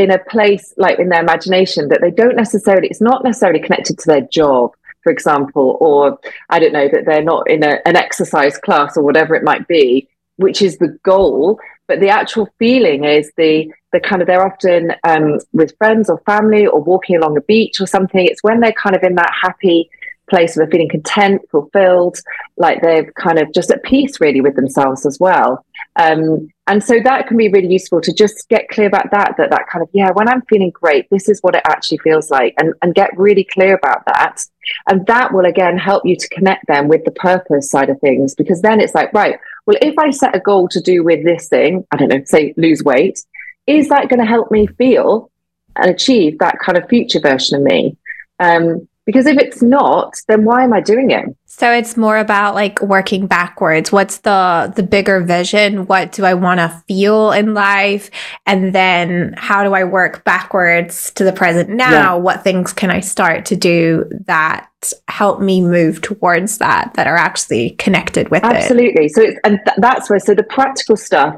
in 0.00 0.10
a 0.10 0.18
place 0.18 0.72
like 0.76 0.98
in 0.98 1.08
their 1.08 1.20
imagination 1.22 1.88
that 1.88 2.00
they 2.00 2.10
don't 2.10 2.36
necessarily 2.36 2.88
it's 2.88 3.00
not 3.00 3.22
necessarily 3.24 3.60
connected 3.60 3.98
to 3.98 4.06
their 4.06 4.22
job 4.22 4.72
for 5.02 5.12
example 5.12 5.76
or 5.80 6.18
i 6.48 6.58
don't 6.58 6.72
know 6.72 6.88
that 6.88 7.04
they're 7.06 7.22
not 7.22 7.48
in 7.50 7.62
a, 7.62 7.78
an 7.86 7.96
exercise 7.96 8.58
class 8.58 8.96
or 8.96 9.02
whatever 9.02 9.34
it 9.34 9.44
might 9.44 9.66
be 9.68 10.08
which 10.40 10.62
is 10.62 10.78
the 10.78 10.98
goal. 11.02 11.60
But 11.86 12.00
the 12.00 12.08
actual 12.08 12.48
feeling 12.58 13.04
is 13.04 13.30
the 13.36 13.70
the 13.92 14.00
kind 14.00 14.22
of 14.22 14.28
they're 14.28 14.46
often 14.46 14.92
um, 15.04 15.38
with 15.52 15.76
friends 15.76 16.08
or 16.08 16.18
family 16.24 16.66
or 16.66 16.80
walking 16.80 17.16
along 17.16 17.36
a 17.36 17.42
beach 17.42 17.80
or 17.80 17.86
something. 17.86 18.24
It's 18.24 18.42
when 18.42 18.60
they're 18.60 18.72
kind 18.72 18.96
of 18.96 19.02
in 19.02 19.16
that 19.16 19.32
happy 19.42 19.90
place 20.30 20.56
where 20.56 20.64
they're 20.64 20.70
feeling 20.70 20.88
content, 20.88 21.42
fulfilled, 21.50 22.18
like 22.56 22.80
they're 22.80 23.12
kind 23.12 23.38
of 23.38 23.52
just 23.52 23.70
at 23.70 23.82
peace 23.82 24.20
really 24.20 24.40
with 24.40 24.56
themselves 24.56 25.04
as 25.04 25.18
well. 25.20 25.64
Um, 25.96 26.48
and 26.66 26.82
so 26.82 27.00
that 27.02 27.26
can 27.26 27.36
be 27.36 27.48
really 27.48 27.72
useful 27.72 28.00
to 28.00 28.12
just 28.14 28.48
get 28.48 28.68
clear 28.68 28.86
about 28.86 29.10
that, 29.10 29.34
that 29.36 29.50
that 29.50 29.66
kind 29.70 29.82
of, 29.82 29.88
yeah, 29.92 30.10
when 30.12 30.28
I'm 30.28 30.42
feeling 30.42 30.70
great, 30.70 31.10
this 31.10 31.28
is 31.28 31.40
what 31.40 31.56
it 31.56 31.62
actually 31.66 31.98
feels 31.98 32.30
like 32.30 32.54
and, 32.58 32.72
and 32.80 32.94
get 32.94 33.10
really 33.18 33.44
clear 33.44 33.74
about 33.74 34.06
that. 34.06 34.46
And 34.88 35.04
that 35.06 35.34
will 35.34 35.46
again 35.46 35.76
help 35.76 36.06
you 36.06 36.16
to 36.16 36.28
connect 36.28 36.68
them 36.68 36.86
with 36.86 37.04
the 37.04 37.10
purpose 37.10 37.68
side 37.68 37.90
of 37.90 38.00
things, 38.00 38.34
because 38.36 38.62
then 38.62 38.80
it's 38.80 38.94
like, 38.94 39.12
right, 39.12 39.38
well, 39.66 39.76
if 39.82 39.98
I 39.98 40.10
set 40.10 40.36
a 40.36 40.40
goal 40.40 40.68
to 40.68 40.80
do 40.80 41.02
with 41.02 41.24
this 41.24 41.48
thing, 41.48 41.84
I 41.90 41.96
don't 41.96 42.08
know, 42.08 42.22
say 42.24 42.54
lose 42.56 42.82
weight, 42.84 43.18
is 43.66 43.88
that 43.88 44.08
going 44.08 44.20
to 44.20 44.26
help 44.26 44.50
me 44.50 44.66
feel 44.66 45.30
and 45.76 45.90
achieve 45.90 46.38
that 46.38 46.58
kind 46.60 46.78
of 46.78 46.88
future 46.88 47.20
version 47.20 47.56
of 47.56 47.62
me? 47.62 47.96
Um, 48.38 48.88
because 49.06 49.26
if 49.26 49.38
it's 49.38 49.62
not, 49.62 50.14
then 50.28 50.44
why 50.44 50.62
am 50.62 50.72
I 50.72 50.80
doing 50.80 51.10
it? 51.10 51.24
So 51.46 51.72
it's 51.72 51.96
more 51.96 52.18
about 52.18 52.54
like 52.54 52.80
working 52.80 53.26
backwards. 53.26 53.90
What's 53.90 54.18
the 54.18 54.72
the 54.74 54.82
bigger 54.82 55.20
vision? 55.20 55.86
What 55.86 56.12
do 56.12 56.24
I 56.24 56.34
want 56.34 56.58
to 56.60 56.68
feel 56.86 57.32
in 57.32 57.54
life? 57.54 58.10
And 58.46 58.74
then 58.74 59.34
how 59.36 59.64
do 59.64 59.74
I 59.74 59.84
work 59.84 60.24
backwards 60.24 61.10
to 61.12 61.24
the 61.24 61.32
present 61.32 61.70
now? 61.70 61.90
Yeah. 61.90 62.14
What 62.14 62.44
things 62.44 62.72
can 62.72 62.90
I 62.90 63.00
start 63.00 63.46
to 63.46 63.56
do 63.56 64.08
that 64.26 64.68
help 65.08 65.40
me 65.40 65.60
move 65.60 66.00
towards 66.00 66.58
that 66.58 66.94
that 66.94 67.06
are 67.06 67.16
actually 67.16 67.70
connected 67.70 68.30
with 68.30 68.44
Absolutely. 68.44 69.06
it? 69.06 69.14
So 69.14 69.22
it's 69.22 69.40
and 69.44 69.60
th- 69.64 69.76
that's 69.78 70.08
where 70.08 70.20
so 70.20 70.34
the 70.34 70.44
practical 70.44 70.96
stuff 70.96 71.36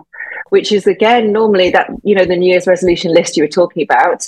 which 0.51 0.71
is 0.71 0.87
again 0.87 1.33
normally 1.33 1.71
that 1.71 1.89
you 2.03 2.15
know 2.15 2.25
the 2.25 2.37
New 2.37 2.51
Year's 2.51 2.67
resolution 2.67 3.15
list 3.15 3.37
you 3.37 3.43
were 3.43 3.49
talking 3.49 3.83
about 3.83 4.27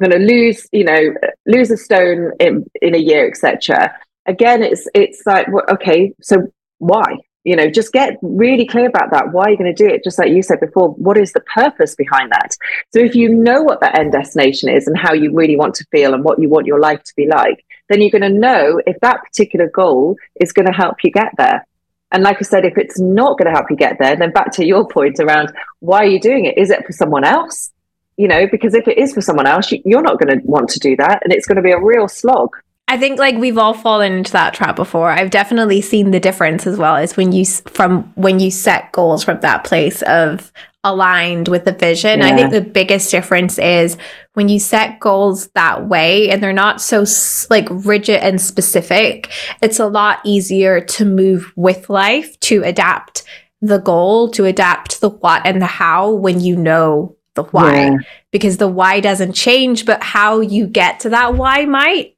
going 0.00 0.12
to 0.12 0.18
lose, 0.18 0.66
you 0.72 0.84
know, 0.84 1.14
lose 1.46 1.70
a 1.70 1.76
stone 1.76 2.32
in, 2.40 2.66
in 2.80 2.94
a 2.94 2.98
year, 2.98 3.28
etc. 3.28 3.94
Again, 4.26 4.62
it's 4.62 4.86
it's 4.94 5.22
like, 5.26 5.48
okay, 5.70 6.12
so 6.20 6.48
why? 6.78 7.18
You 7.44 7.56
know, 7.56 7.70
just 7.70 7.92
get 7.92 8.18
really 8.20 8.66
clear 8.66 8.88
about 8.88 9.10
that. 9.12 9.32
Why 9.32 9.44
are 9.44 9.50
you 9.50 9.56
going 9.56 9.74
to 9.74 9.82
do 9.88 9.88
it? 9.88 10.04
Just 10.04 10.18
like 10.18 10.30
you 10.30 10.42
said 10.42 10.60
before, 10.60 10.90
what 10.90 11.16
is 11.16 11.32
the 11.32 11.40
purpose 11.40 11.94
behind 11.94 12.30
that? 12.30 12.54
So 12.92 12.98
if 12.98 13.14
you 13.14 13.30
know 13.30 13.62
what 13.62 13.80
that 13.80 13.98
end 13.98 14.12
destination 14.12 14.68
is 14.68 14.86
and 14.86 14.98
how 14.98 15.14
you 15.14 15.32
really 15.32 15.56
want 15.56 15.74
to 15.76 15.86
feel 15.90 16.12
and 16.12 16.24
what 16.24 16.38
you 16.38 16.48
want 16.48 16.66
your 16.66 16.80
life 16.80 17.02
to 17.04 17.12
be 17.16 17.26
like, 17.26 17.64
then 17.88 18.02
you're 18.02 18.10
going 18.10 18.22
to 18.22 18.38
know 18.38 18.82
if 18.86 19.00
that 19.00 19.22
particular 19.22 19.70
goal 19.70 20.16
is 20.40 20.52
going 20.52 20.66
to 20.66 20.72
help 20.72 20.96
you 21.02 21.10
get 21.10 21.32
there. 21.38 21.66
And 22.10 22.22
like 22.22 22.38
I 22.38 22.42
said, 22.42 22.64
if 22.64 22.76
it's 22.76 22.98
not 22.98 23.38
going 23.38 23.50
to 23.50 23.56
help 23.56 23.70
you 23.70 23.76
get 23.76 23.98
there, 23.98 24.16
then 24.16 24.32
back 24.32 24.52
to 24.52 24.64
your 24.64 24.86
point 24.96 25.20
around 25.20 25.52
why 25.80 25.98
are 25.98 26.06
you 26.06 26.20
doing 26.20 26.44
it? 26.44 26.58
Is 26.58 26.70
it 26.70 26.84
for 26.84 26.92
someone 26.92 27.24
else? 27.24 27.72
You 28.18 28.28
know, 28.28 28.46
because 28.50 28.74
if 28.74 28.86
it 28.88 28.98
is 28.98 29.14
for 29.14 29.22
someone 29.22 29.46
else, 29.46 29.72
you're 29.84 30.02
not 30.02 30.18
going 30.18 30.38
to 30.38 30.44
want 30.44 30.68
to 30.70 30.80
do 30.80 30.96
that. 30.96 31.20
And 31.22 31.32
it's 31.32 31.46
going 31.46 31.56
to 31.56 31.62
be 31.62 31.70
a 31.70 31.80
real 31.80 32.08
slog. 32.08 32.50
I 32.88 32.96
think 32.96 33.18
like 33.18 33.36
we've 33.36 33.58
all 33.58 33.74
fallen 33.74 34.12
into 34.12 34.32
that 34.32 34.54
trap 34.54 34.74
before. 34.74 35.10
I've 35.10 35.30
definitely 35.30 35.82
seen 35.82 36.10
the 36.10 36.18
difference 36.18 36.66
as 36.66 36.78
well 36.78 36.96
as 36.96 37.16
when 37.16 37.32
you 37.32 37.44
from 37.44 38.04
when 38.14 38.40
you 38.40 38.50
set 38.50 38.92
goals 38.92 39.22
from 39.22 39.40
that 39.40 39.62
place 39.64 40.00
of 40.02 40.50
aligned 40.84 41.48
with 41.48 41.66
the 41.66 41.72
vision. 41.72 42.20
Yeah. 42.20 42.28
I 42.28 42.34
think 42.36 42.50
the 42.50 42.62
biggest 42.62 43.10
difference 43.10 43.58
is 43.58 43.98
when 44.32 44.48
you 44.48 44.58
set 44.58 45.00
goals 45.00 45.48
that 45.48 45.86
way 45.86 46.30
and 46.30 46.42
they're 46.42 46.52
not 46.54 46.80
so 46.80 47.04
like 47.50 47.68
rigid 47.70 48.20
and 48.22 48.40
specific, 48.40 49.30
it's 49.60 49.78
a 49.78 49.86
lot 49.86 50.20
easier 50.24 50.80
to 50.80 51.04
move 51.04 51.52
with 51.56 51.90
life, 51.90 52.40
to 52.40 52.62
adapt 52.64 53.22
the 53.60 53.78
goal, 53.78 54.30
to 54.30 54.46
adapt 54.46 55.02
the 55.02 55.10
what 55.10 55.42
and 55.44 55.60
the 55.60 55.66
how 55.66 56.10
when 56.10 56.40
you 56.40 56.56
know 56.56 57.17
the 57.38 57.50
why 57.50 57.86
yeah. 57.86 57.96
because 58.32 58.56
the 58.56 58.68
why 58.68 59.00
doesn't 59.00 59.32
change, 59.32 59.86
but 59.86 60.02
how 60.02 60.40
you 60.40 60.66
get 60.66 61.00
to 61.00 61.10
that 61.10 61.34
why 61.34 61.64
might. 61.64 62.16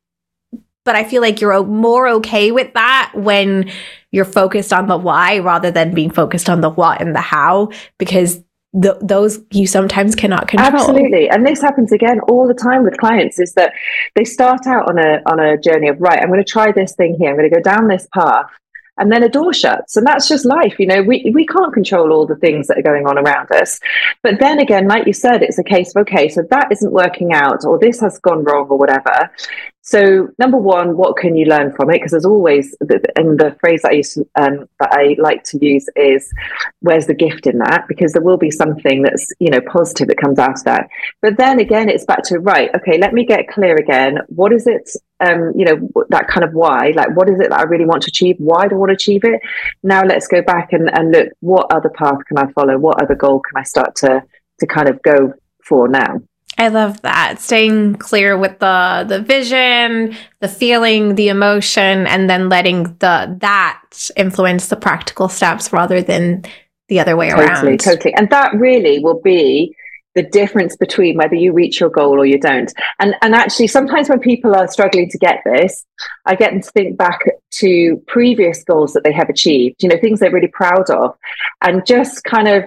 But 0.85 0.97
I 0.97 1.05
feel 1.05 1.21
like 1.21 1.41
you're 1.41 1.63
more 1.63 2.09
okay 2.09 2.51
with 2.51 2.73
that 2.73 3.13
when 3.15 3.71
you're 4.11 4.25
focused 4.25 4.73
on 4.73 4.89
the 4.89 4.97
why 4.97 5.39
rather 5.39 5.71
than 5.71 5.95
being 5.95 6.11
focused 6.11 6.49
on 6.49 6.63
the 6.63 6.71
what 6.71 7.01
and 7.01 7.15
the 7.15 7.21
how 7.21 7.71
because 7.99 8.43
the, 8.73 8.99
those 9.03 9.41
you 9.53 9.67
sometimes 9.67 10.15
cannot 10.15 10.49
control. 10.49 10.73
Absolutely, 10.73 11.29
and 11.29 11.47
this 11.47 11.61
happens 11.61 11.93
again 11.93 12.21
all 12.29 12.47
the 12.47 12.55
time 12.55 12.85
with 12.85 12.97
clients. 12.99 13.39
Is 13.39 13.53
that 13.55 13.73
they 14.15 14.25
start 14.25 14.67
out 14.67 14.89
on 14.89 14.99
a 14.99 15.21
on 15.27 15.41
a 15.41 15.59
journey 15.59 15.89
of 15.89 16.01
right, 16.01 16.21
I'm 16.21 16.29
going 16.29 16.43
to 16.43 16.51
try 16.51 16.73
this 16.73 16.95
thing 16.95 17.17
here. 17.19 17.31
I'm 17.31 17.37
going 17.37 17.51
to 17.51 17.55
go 17.55 17.63
down 17.63 17.89
this 17.89 18.07
path, 18.15 18.51
and 19.01 19.11
then 19.11 19.23
a 19.25 19.29
door 19.29 19.53
shuts. 19.53 19.97
And 19.97 20.07
that's 20.07 20.29
just 20.29 20.45
life 20.45 20.79
you 20.79 20.87
know 20.87 21.03
we, 21.03 21.31
we 21.35 21.47
can't 21.47 21.73
control 21.73 22.13
all 22.13 22.27
the 22.27 22.37
things 22.37 22.69
that 22.69 22.79
are 22.79 22.83
going 22.83 23.07
on 23.07 23.19
around 23.19 23.51
us. 23.51 23.81
But 24.23 24.39
then 24.39 24.59
again 24.59 24.87
like 24.87 25.07
you 25.07 25.13
said 25.13 25.43
it's 25.43 25.59
a 25.59 25.65
case 25.65 25.95
of 25.97 26.03
okay 26.03 26.29
so 26.29 26.43
that 26.51 26.71
isn't 26.71 26.93
working 26.93 27.33
out 27.33 27.65
or 27.65 27.79
this 27.79 28.01
has 28.01 28.19
gone 28.19 28.45
wrong 28.45 28.69
or 28.69 28.79
whatever 28.79 29.31
so, 29.83 30.29
number 30.39 30.59
one, 30.59 30.97
what 30.97 31.17
can 31.17 31.35
you 31.35 31.47
learn 31.47 31.73
from 31.75 31.89
it? 31.89 31.95
Because 31.95 32.11
there's 32.11 32.27
always, 32.27 32.77
and 32.81 33.41
the 33.41 33.57
phrase 33.61 33.81
that 33.83 33.93
I 33.93 33.95
used 33.95 34.15
to, 34.15 34.21
um, 34.37 34.69
that 34.79 34.91
I 34.93 35.17
like 35.19 35.43
to 35.45 35.65
use 35.65 35.89
is, 35.97 36.31
"Where's 36.81 37.07
the 37.07 37.15
gift 37.15 37.47
in 37.47 37.59
that?" 37.59 37.87
Because 37.89 38.13
there 38.13 38.23
will 38.23 38.37
be 38.37 38.51
something 38.51 39.03
that's 39.03 39.27
you 39.39 39.51
know 39.51 39.61
positive 39.63 40.09
that 40.09 40.19
comes 40.19 40.39
out 40.39 40.59
of 40.59 40.65
that. 40.65 40.89
But 41.23 41.39
then 41.39 41.61
again, 41.61 41.89
it's 41.89 42.05
back 42.05 42.23
to 42.25 42.39
right. 42.41 42.71
Okay, 42.75 42.99
let 42.99 43.15
me 43.15 43.25
get 43.25 43.49
clear 43.49 43.75
again. 43.75 44.19
What 44.29 44.53
is 44.53 44.67
it? 44.67 44.91
Um, 45.21 45.53
you 45.57 45.65
know, 45.65 46.05
that 46.11 46.29
kind 46.29 46.45
of 46.45 46.53
why. 46.53 46.93
Like, 46.95 47.17
what 47.17 47.31
is 47.31 47.41
it 47.41 47.49
that 47.49 47.61
I 47.61 47.63
really 47.63 47.87
want 47.87 48.03
to 48.03 48.09
achieve? 48.09 48.37
Why 48.39 48.69
do 48.69 48.75
I 48.75 48.79
want 48.79 48.91
to 48.91 48.95
achieve 48.95 49.25
it? 49.25 49.41
Now, 49.83 50.03
let's 50.03 50.27
go 50.27 50.43
back 50.43 50.73
and, 50.73 50.91
and 50.93 51.11
look. 51.11 51.29
What 51.41 51.73
other 51.73 51.91
path 51.91 52.19
can 52.27 52.37
I 52.37 52.53
follow? 52.53 52.77
What 52.77 53.03
other 53.03 53.15
goal 53.15 53.41
can 53.41 53.59
I 53.59 53.65
start 53.65 53.97
to 53.97 54.23
to 54.61 54.67
kind 54.67 54.91
of 54.91 55.01
go 55.03 55.33
for 55.65 55.89
now? 55.89 56.21
I 56.61 56.69
love 56.69 57.01
that. 57.01 57.41
Staying 57.41 57.95
clear 57.95 58.37
with 58.37 58.59
the 58.59 59.07
the 59.09 59.23
vision, 59.23 60.15
the 60.41 60.49
feeling, 60.49 61.15
the 61.15 61.29
emotion, 61.29 62.07
and 62.07 62.29
then 62.29 62.51
letting 62.51 62.83
the 62.99 63.35
that 63.41 64.11
influence 64.15 64.69
the 64.69 64.77
practical 64.77 65.31
steps 65.31 65.73
rather 65.73 66.03
than 66.03 66.45
the 66.89 67.01
other 67.01 67.17
way 67.17 67.31
totally, 67.31 67.47
around. 67.47 67.81
Totally. 67.81 68.13
And 68.13 68.29
that 68.29 68.53
really 68.55 68.99
will 68.99 69.23
be 69.23 69.75
the 70.15 70.23
difference 70.23 70.77
between 70.77 71.17
whether 71.17 71.35
you 71.35 71.53
reach 71.53 71.81
your 71.81 71.89
goal 71.89 72.21
or 72.21 72.27
you 72.27 72.39
don't. 72.39 72.71
And 72.99 73.15
and 73.23 73.35
actually 73.35 73.69
sometimes 73.69 74.11
when 74.11 74.21
people 74.21 74.55
are 74.55 74.69
struggling 74.69 75.09
to 75.09 75.19
get 75.19 75.39
this, 75.47 75.87
I 76.27 76.35
get 76.35 76.51
them 76.51 76.61
to 76.61 76.71
think 76.73 76.99
back 76.99 77.21
to 77.53 78.03
previous 78.07 78.63
goals 78.65 78.93
that 78.93 79.03
they 79.03 79.13
have 79.13 79.31
achieved, 79.31 79.83
you 79.83 79.89
know, 79.89 79.97
things 79.99 80.21
they're 80.21 80.31
really 80.31 80.49
proud 80.49 80.91
of, 80.91 81.17
and 81.63 81.87
just 81.87 82.23
kind 82.25 82.49
of 82.49 82.65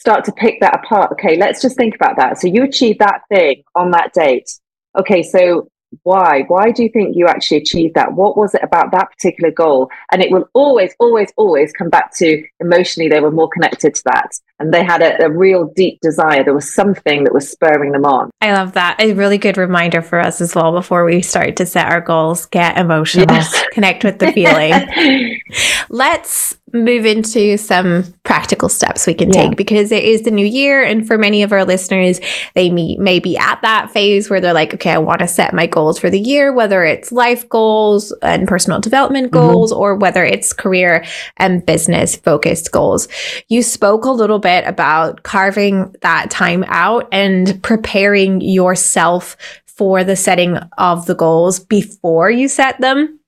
start 0.00 0.24
to 0.24 0.32
pick 0.32 0.60
that 0.60 0.74
apart. 0.82 1.12
Okay, 1.12 1.36
let's 1.36 1.60
just 1.60 1.76
think 1.76 1.94
about 1.94 2.16
that. 2.16 2.38
So 2.38 2.48
you 2.48 2.64
achieved 2.64 3.00
that 3.00 3.20
thing 3.28 3.62
on 3.74 3.90
that 3.90 4.14
date. 4.14 4.50
Okay, 4.98 5.22
so 5.22 5.68
why? 6.04 6.44
Why 6.48 6.70
do 6.70 6.82
you 6.82 6.88
think 6.88 7.16
you 7.16 7.26
actually 7.26 7.58
achieved 7.58 7.94
that? 7.96 8.14
What 8.14 8.36
was 8.36 8.54
it 8.54 8.62
about 8.62 8.92
that 8.92 9.10
particular 9.10 9.50
goal? 9.50 9.90
And 10.10 10.22
it 10.22 10.30
will 10.30 10.48
always, 10.54 10.94
always, 10.98 11.30
always 11.36 11.72
come 11.72 11.90
back 11.90 12.16
to 12.16 12.42
emotionally, 12.60 13.08
they 13.08 13.20
were 13.20 13.30
more 13.30 13.50
connected 13.50 13.94
to 13.94 14.02
that. 14.06 14.30
And 14.60 14.72
they 14.72 14.84
had 14.84 15.02
a, 15.02 15.24
a 15.24 15.30
real 15.30 15.72
deep 15.74 16.00
desire. 16.00 16.44
There 16.44 16.54
was 16.54 16.72
something 16.72 17.24
that 17.24 17.32
was 17.32 17.50
spurring 17.50 17.92
them 17.92 18.04
on. 18.04 18.30
I 18.40 18.52
love 18.52 18.72
that. 18.74 19.00
A 19.00 19.14
really 19.14 19.38
good 19.38 19.56
reminder 19.56 20.02
for 20.02 20.20
us 20.20 20.40
as 20.40 20.54
well 20.54 20.72
before 20.72 21.04
we 21.04 21.22
start 21.22 21.56
to 21.56 21.66
set 21.66 21.90
our 21.90 22.00
goals. 22.00 22.46
Get 22.46 22.78
emotional, 22.78 23.26
yes. 23.34 23.64
connect 23.72 24.04
with 24.04 24.18
the 24.18 24.32
feeling. 24.32 25.40
Let's 25.88 26.58
move 26.72 27.04
into 27.04 27.56
some 27.56 28.04
practical 28.22 28.68
steps 28.68 29.06
we 29.06 29.14
can 29.14 29.28
yeah. 29.30 29.48
take 29.48 29.56
because 29.56 29.90
it 29.90 30.04
is 30.04 30.22
the 30.22 30.30
new 30.30 30.46
year 30.46 30.84
and 30.84 31.04
for 31.04 31.18
many 31.18 31.42
of 31.42 31.52
our 31.52 31.64
listeners 31.64 32.20
they 32.54 32.70
may, 32.70 32.96
may 32.96 33.18
be 33.18 33.36
at 33.36 33.60
that 33.62 33.90
phase 33.90 34.30
where 34.30 34.40
they're 34.40 34.52
like 34.52 34.72
okay 34.72 34.92
i 34.92 34.98
want 34.98 35.18
to 35.18 35.26
set 35.26 35.52
my 35.52 35.66
goals 35.66 35.98
for 35.98 36.10
the 36.10 36.20
year 36.20 36.52
whether 36.52 36.84
it's 36.84 37.10
life 37.10 37.48
goals 37.48 38.12
and 38.22 38.46
personal 38.46 38.78
development 38.78 39.32
mm-hmm. 39.32 39.48
goals 39.48 39.72
mm-hmm. 39.72 39.80
or 39.80 39.96
whether 39.96 40.24
it's 40.24 40.52
career 40.52 41.04
and 41.38 41.66
business 41.66 42.14
focused 42.14 42.70
goals 42.70 43.08
you 43.48 43.62
spoke 43.62 44.04
a 44.04 44.10
little 44.10 44.38
bit 44.38 44.49
about 44.66 45.22
carving 45.22 45.94
that 46.02 46.30
time 46.30 46.64
out 46.68 47.08
and 47.12 47.62
preparing 47.62 48.40
yourself 48.40 49.36
for 49.66 50.04
the 50.04 50.16
setting 50.16 50.56
of 50.78 51.06
the 51.06 51.14
goals 51.14 51.58
before 51.58 52.30
you 52.30 52.48
set 52.48 52.80
them. 52.80 53.18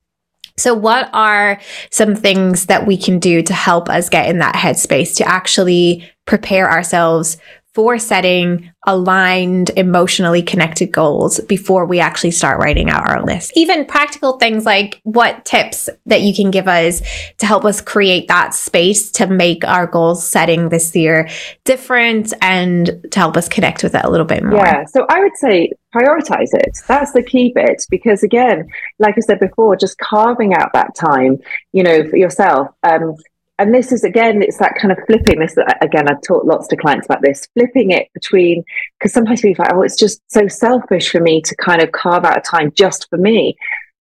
So, 0.59 0.75
what 0.75 1.09
are 1.15 1.61
some 1.91 2.15
things 2.15 2.67
that 2.67 2.87
we 2.87 2.97
can 2.97 3.19
do 3.19 3.43
to 3.43 3.55
help 3.55 3.89
us 3.89 4.11
get 4.11 4.29
in 4.29 4.39
that 4.39 4.55
headspace 4.55 5.17
to 5.17 5.27
actually 5.27 6.09
prepare 6.27 6.71
ourselves 6.71 7.39
for 7.75 7.99
setting 7.99 8.71
aligned, 8.87 9.71
emotionally 9.77 10.43
connected 10.43 10.93
goals 10.93 11.41
before 11.41 11.87
we 11.87 12.01
actually 12.01 12.31
start 12.31 12.61
writing 12.61 12.91
out 12.91 13.09
our 13.09 13.25
list. 13.25 13.53
Even 13.55 13.87
practical 13.87 14.39
things 14.39 14.67
like 14.67 15.01
what 15.05 15.45
tips 15.45 15.89
that 16.07 16.21
you 16.21 16.35
can 16.35 16.51
give 16.51 16.69
us 16.69 17.01
to 17.39 17.47
help 17.47 17.65
us 17.65 17.81
create 17.81 18.29
that 18.29 18.55
space 18.55 19.11
to 19.13 19.27
make 19.27 19.65
our 19.65 19.87
goals 19.87 20.27
setting 20.27 20.69
this 20.69 20.95
year 20.95 21.29
different 21.65 22.35
and 22.43 23.07
to 23.11 23.19
help 23.19 23.37
us 23.37 23.49
connect 23.49 23.83
with 23.83 23.95
it 23.95 24.05
a 24.05 24.11
little 24.11 24.27
bit 24.27 24.43
more. 24.43 24.59
Yeah. 24.59 24.85
So 24.85 25.07
I 25.09 25.21
would 25.21 25.37
say 25.37 25.71
prioritize 25.95 26.53
it. 26.53 26.79
That's 26.89 27.13
the 27.13 27.23
key 27.23 27.53
bit 27.55 27.83
because 27.89 28.23
again, 28.23 28.67
like 28.99 29.15
I 29.17 29.21
said 29.21 29.41
before, 29.41 29.77
just 29.77 29.99
carving 29.99 30.55
out 30.55 30.73
that 30.75 30.95
time, 30.95 31.39
you 31.73 31.83
know, 31.83 32.09
for 32.09 32.17
yourself. 32.17 32.69
Um, 32.83 33.15
and 33.63 33.75
this 33.75 33.93
is 33.93 34.05
again 34.05 34.43
it's 34.43 34.59
that 34.59 34.75
kind 34.81 34.93
of 34.93 34.99
flipping 35.07 35.39
this 35.39 35.57
again 35.81 36.09
i've 36.09 36.21
taught 36.23 36.45
lots 36.45 36.67
to 36.69 36.77
clients 36.77 37.07
about 37.07 37.23
this 37.23 37.47
flipping 37.55 37.91
it 37.91 38.09
between 38.13 38.63
because 38.99 39.13
sometimes 39.13 39.41
people 39.41 39.65
like 39.65 39.75
oh 39.75 39.83
it's 39.83 39.99
just 39.99 40.21
so 40.29 40.47
selfish 40.49 41.11
for 41.11 41.21
me 41.21 41.41
to 41.41 41.55
kind 41.57 41.81
of 41.83 41.93
carve 41.93 42.25
out 42.25 42.37
a 42.37 42.41
time 42.41 42.71
just 42.77 43.09
for 43.09 43.19
me 43.19 43.57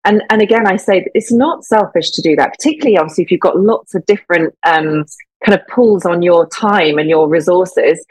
And 0.07 0.23
and 0.31 0.41
again, 0.41 0.67
I 0.69 0.77
say 0.77 1.05
it's 1.15 1.33
not 1.33 1.65
selfish 1.65 2.13
to 2.13 2.23
do 2.23 2.37
that, 2.37 2.53
particularly 2.57 2.97
obviously 2.97 3.25
if 3.25 3.31
you've 3.33 3.41
got 3.41 3.59
lots 3.59 3.95
of 3.95 4.07
different 4.07 4.55
um, 4.65 5.05
kind 5.45 5.59
of 5.59 5.67
pulls 5.67 6.07
on 6.07 6.23
your 6.23 6.47
time 6.49 6.99
and 6.99 7.11
your 7.11 7.29
resources. 7.29 8.07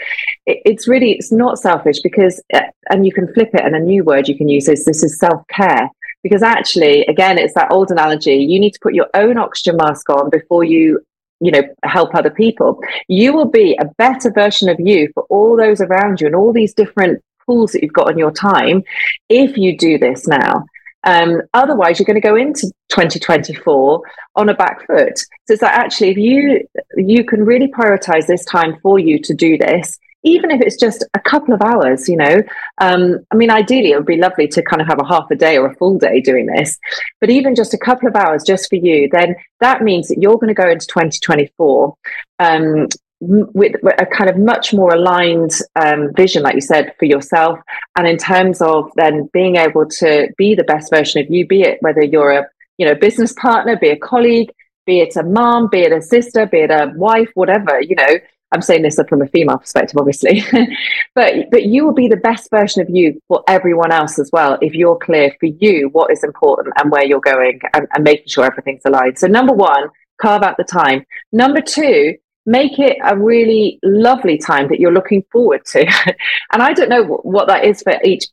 It, 0.46 0.58
it's 0.66 0.88
really 0.88 1.14
it's 1.14 1.32
not 1.32 1.58
selfish 1.58 2.02
because, 2.02 2.44
uh, 2.54 2.68
and 2.90 3.06
you 3.06 3.14
can 3.14 3.34
flip 3.34 3.52
it, 3.54 3.64
and 3.64 3.76
a 3.76 3.80
new 3.80 4.04
word 4.04 4.28
you 4.28 4.38
can 4.38 4.50
use 4.50 4.68
is 4.68 4.84
this 4.84 5.04
is 5.04 5.18
self 5.18 5.42
care. 5.48 5.90
Because 6.22 6.44
actually, 6.44 7.06
again, 7.06 7.38
it's 7.38 7.54
that 7.54 7.72
old 7.72 7.92
analogy. 7.92 8.36
You 8.36 8.60
need 8.60 8.74
to 8.74 8.80
put 8.82 8.94
your 8.94 9.10
own 9.14 9.38
oxygen 9.38 9.78
mask 9.78 10.10
on 10.10 10.30
before 10.30 10.66
you 10.66 11.00
you 11.40 11.52
know 11.52 11.64
help 11.84 12.16
other 12.16 12.30
people 12.30 12.80
you 13.08 13.34
will 13.34 13.50
be 13.50 13.78
a 13.80 13.86
better 13.98 14.32
version 14.32 14.70
of 14.70 14.80
you 14.80 15.10
for 15.14 15.24
all 15.24 15.58
those 15.58 15.82
around 15.82 16.22
you 16.22 16.28
and 16.28 16.36
all 16.36 16.54
these 16.54 16.74
different 16.74 17.22
pools 17.46 17.72
that 17.72 17.84
you've 17.84 17.94
got 17.94 18.08
on 18.08 18.18
your 18.18 18.32
time 18.32 18.84
if 19.30 19.58
you 19.58 19.78
do 19.78 19.98
this 19.98 20.28
now. 20.28 20.66
Um, 21.04 21.42
otherwise, 21.54 22.00
you're 22.00 22.06
going 22.06 22.20
to 22.20 22.28
go 22.28 22.36
into 22.36 22.72
2024 22.90 24.02
on 24.36 24.50
a 24.50 24.56
back 24.56 24.88
foot. 24.88 25.20
So 25.20 25.54
it's 25.54 25.62
like 25.62 25.72
actually, 25.72 26.10
if 26.10 26.18
you 26.18 26.68
you 26.98 27.24
can 27.24 27.46
really 27.46 27.68
prioritize 27.68 28.26
this 28.26 28.44
time 28.46 28.78
for 28.82 28.98
you 28.98 29.20
to 29.20 29.34
do 29.36 29.58
this, 29.58 30.00
even 30.26 30.50
if 30.52 30.60
it's 30.60 30.76
just 30.76 31.06
a 31.14 31.20
couple 31.20 31.54
of 31.54 31.62
hours, 31.62 32.10
you 32.10 32.18
know. 32.18 32.42
Um, 32.80 33.20
I 33.32 33.36
mean, 33.36 33.52
ideally, 33.52 33.92
it 33.92 33.96
would 33.96 34.06
be 34.06 34.18
lovely 34.18 34.48
to 34.50 34.62
kind 34.64 34.82
of 34.82 34.88
have 34.88 35.00
a 35.00 35.08
half 35.08 35.30
a 35.32 35.36
day 35.36 35.58
or 35.58 35.68
a 35.68 35.76
full 35.76 35.98
day 35.98 36.20
doing 36.20 36.48
this, 36.48 36.78
but 37.22 37.30
even 37.30 37.56
just 37.56 37.74
a 37.74 37.78
couple 37.78 38.10
of 38.10 38.16
hours 38.16 38.44
just 38.44 38.70
for 38.70 38.76
you, 38.76 39.08
then 39.12 39.36
that 39.62 39.84
means 39.84 40.08
that 40.08 40.20
you're 40.20 40.38
going 40.38 40.48
to 40.48 40.54
go 40.54 40.70
into 40.70 40.88
2024 40.88 41.96
um, 42.40 42.88
with 43.22 43.76
a 44.00 44.06
kind 44.06 44.30
of 44.30 44.38
much 44.38 44.74
more 44.74 44.94
aligned 44.94 45.52
um, 45.76 46.12
vision, 46.16 46.44
like 46.44 46.56
you 46.56 46.62
said, 46.62 46.94
for 47.00 47.06
yourself. 47.06 47.60
And 47.96 48.08
in 48.08 48.18
terms 48.18 48.62
of 48.62 48.92
then 48.96 49.30
being 49.32 49.56
able 49.56 49.88
to 49.88 50.28
be 50.38 50.56
the 50.56 50.64
best 50.64 50.92
version 50.92 51.22
of 51.22 51.30
you, 51.30 51.48
be 51.48 51.62
it 51.62 51.78
whether 51.82 52.04
you're 52.04 52.32
a 52.32 52.48
you 52.78 52.86
know 52.86 52.96
business 52.96 53.32
partner, 53.34 53.78
be 53.78 53.90
a 53.90 53.98
colleague, 53.98 54.52
be 54.86 55.00
it 55.00 55.16
a 55.16 55.24
mom, 55.24 55.70
be 55.70 55.82
it 55.82 55.92
a 55.92 56.02
sister, 56.02 56.46
be 56.46 56.60
it 56.60 56.72
a 56.72 56.92
wife, 56.96 57.30
whatever, 57.36 57.80
you 57.80 57.96
know. 57.96 58.20
I'm 58.52 58.62
saying 58.62 58.84
this 58.84 59.00
from 59.10 59.22
a 59.22 59.28
female 59.28 59.58
perspective, 59.58 59.98
obviously, 59.98 60.44
but 61.16 61.50
but 61.52 61.66
you 61.66 61.86
will 61.86 61.94
be 61.94 62.08
the 62.08 62.18
best 62.18 62.50
version 62.50 62.82
of 62.82 62.90
you 62.90 63.20
for 63.28 63.44
everyone 63.48 63.92
else 63.92 64.20
as 64.20 64.30
well 64.32 64.58
if 64.62 64.74
you're 64.74 64.98
clear 64.98 65.36
for 65.40 65.48
you 65.48 65.90
what 65.90 66.12
is 66.12 66.24
important 66.24 66.74
and 66.78 66.92
where 66.92 67.06
you're 67.06 67.20
going 67.20 67.60
and, 67.74 67.88
and 67.94 68.04
making 68.04 68.28
sure 68.28 68.46
everything's 68.46 68.84
aligned. 68.86 69.18
So 69.18 69.28
number 69.28 69.54
one, 69.54 69.90
carve 70.22 70.44
out 70.44 70.58
the 70.58 70.64
time. 70.64 71.06
Number 71.32 71.62
two, 71.62 72.16
make 72.46 72.80
it 72.80 72.98
a 73.04 73.18
really 73.18 73.80
lovely 73.84 74.38
time 74.38 74.70
that 74.70 74.80
you're 74.80 74.94
looking 74.94 75.24
forward 75.32 75.66
to. 75.66 75.80
and 76.52 76.62
I 76.62 76.74
don't 76.74 76.90
know 76.90 77.04
what 77.24 77.48
that 77.48 77.66
is 77.66 77.82
for 77.82 78.00
each 78.04 78.26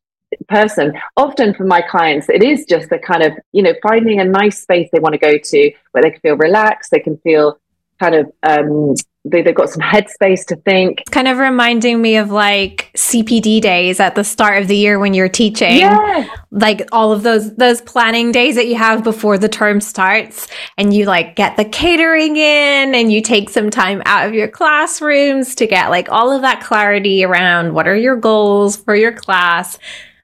person. 0.48 0.92
Often 1.16 1.54
for 1.54 1.64
my 1.64 1.80
clients, 1.80 2.28
it 2.28 2.42
is 2.42 2.64
just 2.66 2.90
the 2.90 2.98
kind 2.98 3.22
of, 3.22 3.32
you 3.52 3.62
know, 3.62 3.74
finding 3.82 4.20
a 4.20 4.24
nice 4.24 4.62
space 4.62 4.88
they 4.92 5.00
want 5.00 5.14
to 5.14 5.18
go 5.18 5.38
to 5.38 5.72
where 5.92 6.02
they 6.02 6.10
can 6.10 6.20
feel 6.20 6.36
relaxed, 6.36 6.90
they 6.90 7.00
can 7.00 7.16
feel 7.18 7.58
kind 8.02 8.14
of 8.16 8.32
um, 8.42 8.94
they, 9.24 9.42
have 9.42 9.54
got 9.54 9.70
some 9.70 9.80
headspace 9.80 10.44
to 10.46 10.56
think. 10.56 11.04
Kind 11.10 11.28
of 11.28 11.38
reminding 11.38 12.02
me 12.02 12.16
of 12.16 12.32
like 12.32 12.90
CPD 12.96 13.60
days 13.60 14.00
at 14.00 14.16
the 14.16 14.24
start 14.24 14.60
of 14.60 14.66
the 14.66 14.76
year 14.76 14.98
when 14.98 15.14
you're 15.14 15.28
teaching. 15.28 15.76
Yeah. 15.76 16.28
Like 16.50 16.88
all 16.90 17.12
of 17.12 17.22
those 17.22 17.54
those 17.54 17.80
planning 17.80 18.32
days 18.32 18.56
that 18.56 18.66
you 18.66 18.74
have 18.74 19.04
before 19.04 19.38
the 19.38 19.48
term 19.48 19.80
starts 19.80 20.48
and 20.76 20.92
you 20.92 21.04
like 21.04 21.36
get 21.36 21.56
the 21.56 21.64
catering 21.64 22.36
in 22.36 22.94
and 22.94 23.12
you 23.12 23.22
take 23.22 23.48
some 23.48 23.70
time 23.70 24.02
out 24.06 24.26
of 24.26 24.34
your 24.34 24.48
classrooms 24.48 25.54
to 25.56 25.68
get 25.68 25.90
like 25.90 26.10
all 26.10 26.32
of 26.32 26.42
that 26.42 26.60
clarity 26.60 27.22
around 27.24 27.74
what 27.74 27.86
are 27.86 27.96
your 27.96 28.16
goals 28.16 28.76
for 28.76 28.96
your 28.96 29.12
class. 29.12 29.78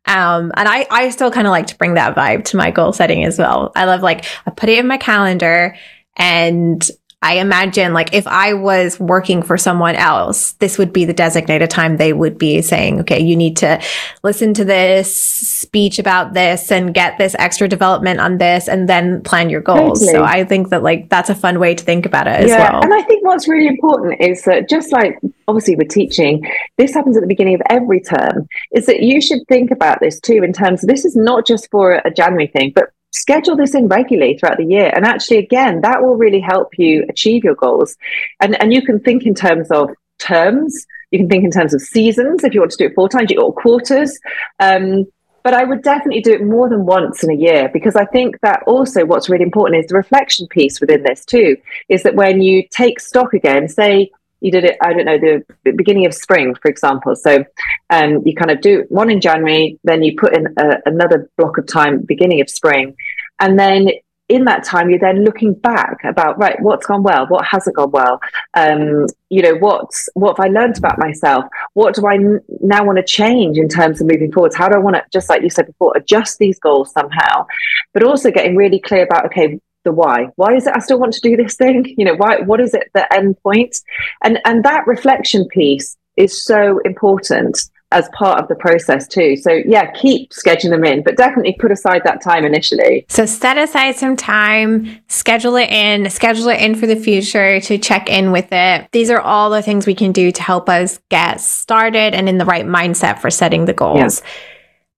Um, 0.06 0.52
and 0.56 0.66
I, 0.66 0.86
I 0.90 1.10
still 1.10 1.30
kind 1.30 1.46
of 1.46 1.50
like 1.52 1.68
to 1.68 1.76
bring 1.76 1.94
that 1.94 2.16
vibe 2.16 2.44
to 2.46 2.56
my 2.56 2.70
goal 2.70 2.92
setting 2.92 3.24
as 3.24 3.38
well. 3.38 3.70
I 3.76 3.84
love 3.84 4.00
like 4.00 4.24
I 4.46 4.50
put 4.50 4.70
it 4.70 4.78
in 4.78 4.86
my 4.88 4.96
calendar 4.96 5.76
and 6.16 6.90
I 7.20 7.38
imagine 7.38 7.92
like 7.92 8.14
if 8.14 8.28
I 8.28 8.54
was 8.54 9.00
working 9.00 9.42
for 9.42 9.56
someone 9.56 9.96
else, 9.96 10.52
this 10.52 10.78
would 10.78 10.92
be 10.92 11.04
the 11.04 11.12
designated 11.12 11.68
time 11.68 11.96
they 11.96 12.12
would 12.12 12.38
be 12.38 12.62
saying, 12.62 13.00
okay, 13.00 13.20
you 13.20 13.36
need 13.36 13.56
to 13.58 13.82
listen 14.22 14.54
to 14.54 14.64
this 14.64 15.12
speech 15.14 15.98
about 15.98 16.34
this 16.34 16.70
and 16.70 16.94
get 16.94 17.18
this 17.18 17.34
extra 17.40 17.66
development 17.66 18.20
on 18.20 18.38
this 18.38 18.68
and 18.68 18.88
then 18.88 19.20
plan 19.22 19.50
your 19.50 19.60
goals. 19.60 19.98
Totally. 19.98 20.12
So 20.12 20.22
I 20.22 20.44
think 20.44 20.68
that 20.68 20.84
like 20.84 21.08
that's 21.08 21.28
a 21.28 21.34
fun 21.34 21.58
way 21.58 21.74
to 21.74 21.84
think 21.84 22.06
about 22.06 22.28
it 22.28 22.44
as 22.44 22.50
yeah. 22.50 22.70
well. 22.70 22.82
And 22.82 22.94
I 22.94 23.02
think 23.02 23.24
what's 23.24 23.48
really 23.48 23.66
important 23.66 24.20
is 24.20 24.44
that 24.44 24.68
just 24.68 24.92
like 24.92 25.18
obviously 25.48 25.74
with 25.74 25.88
teaching, 25.88 26.48
this 26.76 26.94
happens 26.94 27.16
at 27.16 27.20
the 27.20 27.26
beginning 27.26 27.56
of 27.56 27.62
every 27.68 28.00
term, 28.00 28.46
is 28.70 28.86
that 28.86 29.02
you 29.02 29.20
should 29.20 29.40
think 29.48 29.72
about 29.72 29.98
this 30.00 30.20
too 30.20 30.44
in 30.44 30.52
terms 30.52 30.84
of 30.84 30.88
this 30.88 31.04
is 31.04 31.16
not 31.16 31.44
just 31.44 31.68
for 31.72 32.00
a 32.04 32.12
January 32.12 32.46
thing, 32.46 32.70
but 32.72 32.92
schedule 33.10 33.56
this 33.56 33.74
in 33.74 33.88
regularly 33.88 34.36
throughout 34.36 34.58
the 34.58 34.64
year. 34.64 34.92
And 34.94 35.04
actually 35.04 35.38
again 35.38 35.80
that 35.82 36.02
will 36.02 36.16
really 36.16 36.40
help 36.40 36.78
you 36.78 37.04
achieve 37.08 37.44
your 37.44 37.54
goals. 37.54 37.96
And 38.40 38.60
and 38.60 38.72
you 38.72 38.82
can 38.82 39.00
think 39.00 39.24
in 39.24 39.34
terms 39.34 39.70
of 39.70 39.90
terms. 40.18 40.86
You 41.10 41.20
can 41.20 41.28
think 41.28 41.44
in 41.44 41.50
terms 41.50 41.72
of 41.72 41.80
seasons 41.80 42.44
if 42.44 42.52
you 42.52 42.60
want 42.60 42.72
to 42.72 42.76
do 42.76 42.86
it 42.86 42.94
four 42.94 43.08
times 43.08 43.32
or 43.38 43.54
quarters. 43.54 44.18
Um, 44.60 45.06
but 45.42 45.54
I 45.54 45.64
would 45.64 45.82
definitely 45.82 46.20
do 46.20 46.34
it 46.34 46.44
more 46.44 46.68
than 46.68 46.84
once 46.84 47.24
in 47.24 47.30
a 47.30 47.34
year 47.34 47.70
because 47.72 47.96
I 47.96 48.04
think 48.04 48.38
that 48.42 48.62
also 48.66 49.06
what's 49.06 49.30
really 49.30 49.44
important 49.44 49.82
is 49.82 49.88
the 49.88 49.96
reflection 49.96 50.46
piece 50.48 50.80
within 50.80 51.04
this 51.04 51.24
too 51.24 51.56
is 51.88 52.02
that 52.02 52.16
when 52.16 52.42
you 52.42 52.64
take 52.70 53.00
stock 53.00 53.32
again, 53.32 53.68
say 53.68 54.10
you 54.40 54.50
did 54.50 54.64
it, 54.64 54.76
I 54.82 54.92
don't 54.92 55.04
know, 55.04 55.18
the, 55.18 55.44
beginning 55.72 56.06
of 56.06 56.14
spring, 56.14 56.54
for 56.54 56.70
example. 56.70 57.14
So 57.16 57.44
um, 57.90 58.22
you 58.24 58.34
kind 58.34 58.50
of 58.50 58.60
do 58.60 58.84
one 58.88 59.10
in 59.10 59.20
January, 59.20 59.78
then 59.84 60.02
you 60.02 60.16
put 60.16 60.36
in 60.36 60.46
a, 60.58 60.78
another 60.86 61.28
block 61.36 61.58
of 61.58 61.66
time, 61.66 62.02
beginning 62.02 62.40
of 62.40 62.48
spring. 62.48 62.94
And 63.40 63.58
then 63.58 63.90
in 64.28 64.44
that 64.44 64.62
time, 64.62 64.90
you're 64.90 64.98
then 64.98 65.24
looking 65.24 65.54
back 65.54 66.04
about, 66.04 66.38
right, 66.38 66.60
what's 66.60 66.86
gone 66.86 67.02
well? 67.02 67.26
What 67.28 67.46
hasn't 67.46 67.76
gone 67.76 67.90
well? 67.90 68.20
Um, 68.54 69.06
you 69.30 69.40
know, 69.40 69.54
what's, 69.54 70.08
what 70.14 70.36
have 70.36 70.46
I 70.46 70.48
learned 70.50 70.76
about 70.76 70.98
myself? 70.98 71.44
What 71.72 71.94
do 71.94 72.06
I 72.06 72.14
n- 72.14 72.40
now 72.60 72.84
want 72.84 72.98
to 72.98 73.04
change 73.04 73.56
in 73.56 73.68
terms 73.68 74.00
of 74.00 74.06
moving 74.06 74.30
forwards? 74.30 74.54
How 74.54 74.68
do 74.68 74.74
I 74.74 74.80
want 74.80 74.96
to, 74.96 75.04
just 75.12 75.30
like 75.30 75.42
you 75.42 75.50
said 75.50 75.66
before, 75.66 75.96
adjust 75.96 76.38
these 76.38 76.58
goals 76.58 76.92
somehow? 76.92 77.46
But 77.94 78.02
also 78.02 78.30
getting 78.30 78.54
really 78.54 78.80
clear 78.80 79.04
about, 79.04 79.24
okay, 79.26 79.58
the 79.88 79.92
why. 79.92 80.28
Why 80.36 80.54
is 80.54 80.66
it 80.66 80.74
I 80.76 80.80
still 80.80 81.00
want 81.00 81.14
to 81.14 81.20
do 81.20 81.36
this 81.36 81.56
thing? 81.56 81.94
You 81.96 82.04
know, 82.04 82.14
why 82.14 82.40
what 82.40 82.60
is 82.60 82.74
it 82.74 82.90
the 82.94 83.12
end 83.14 83.36
point? 83.42 83.76
And 84.22 84.38
and 84.44 84.64
that 84.64 84.86
reflection 84.86 85.48
piece 85.48 85.96
is 86.16 86.44
so 86.44 86.78
important 86.84 87.58
as 87.90 88.06
part 88.10 88.38
of 88.38 88.48
the 88.48 88.54
process 88.54 89.08
too. 89.08 89.34
So 89.36 89.62
yeah, 89.64 89.90
keep 89.92 90.30
scheduling 90.30 90.70
them 90.70 90.84
in, 90.84 91.02
but 91.02 91.16
definitely 91.16 91.56
put 91.58 91.72
aside 91.72 92.02
that 92.04 92.22
time 92.22 92.44
initially. 92.44 93.06
So 93.08 93.24
set 93.24 93.56
aside 93.56 93.96
some 93.96 94.14
time, 94.14 95.00
schedule 95.08 95.56
it 95.56 95.70
in, 95.70 96.10
schedule 96.10 96.48
it 96.48 96.60
in 96.60 96.74
for 96.74 96.86
the 96.86 96.96
future 96.96 97.60
to 97.60 97.78
check 97.78 98.10
in 98.10 98.30
with 98.30 98.48
it. 98.52 98.88
These 98.92 99.08
are 99.08 99.20
all 99.20 99.48
the 99.48 99.62
things 99.62 99.86
we 99.86 99.94
can 99.94 100.12
do 100.12 100.30
to 100.30 100.42
help 100.42 100.68
us 100.68 101.00
get 101.08 101.40
started 101.40 102.14
and 102.14 102.28
in 102.28 102.36
the 102.36 102.44
right 102.44 102.66
mindset 102.66 103.20
for 103.20 103.30
setting 103.30 103.64
the 103.64 103.72
goals. 103.72 104.20
Yeah. 104.20 104.28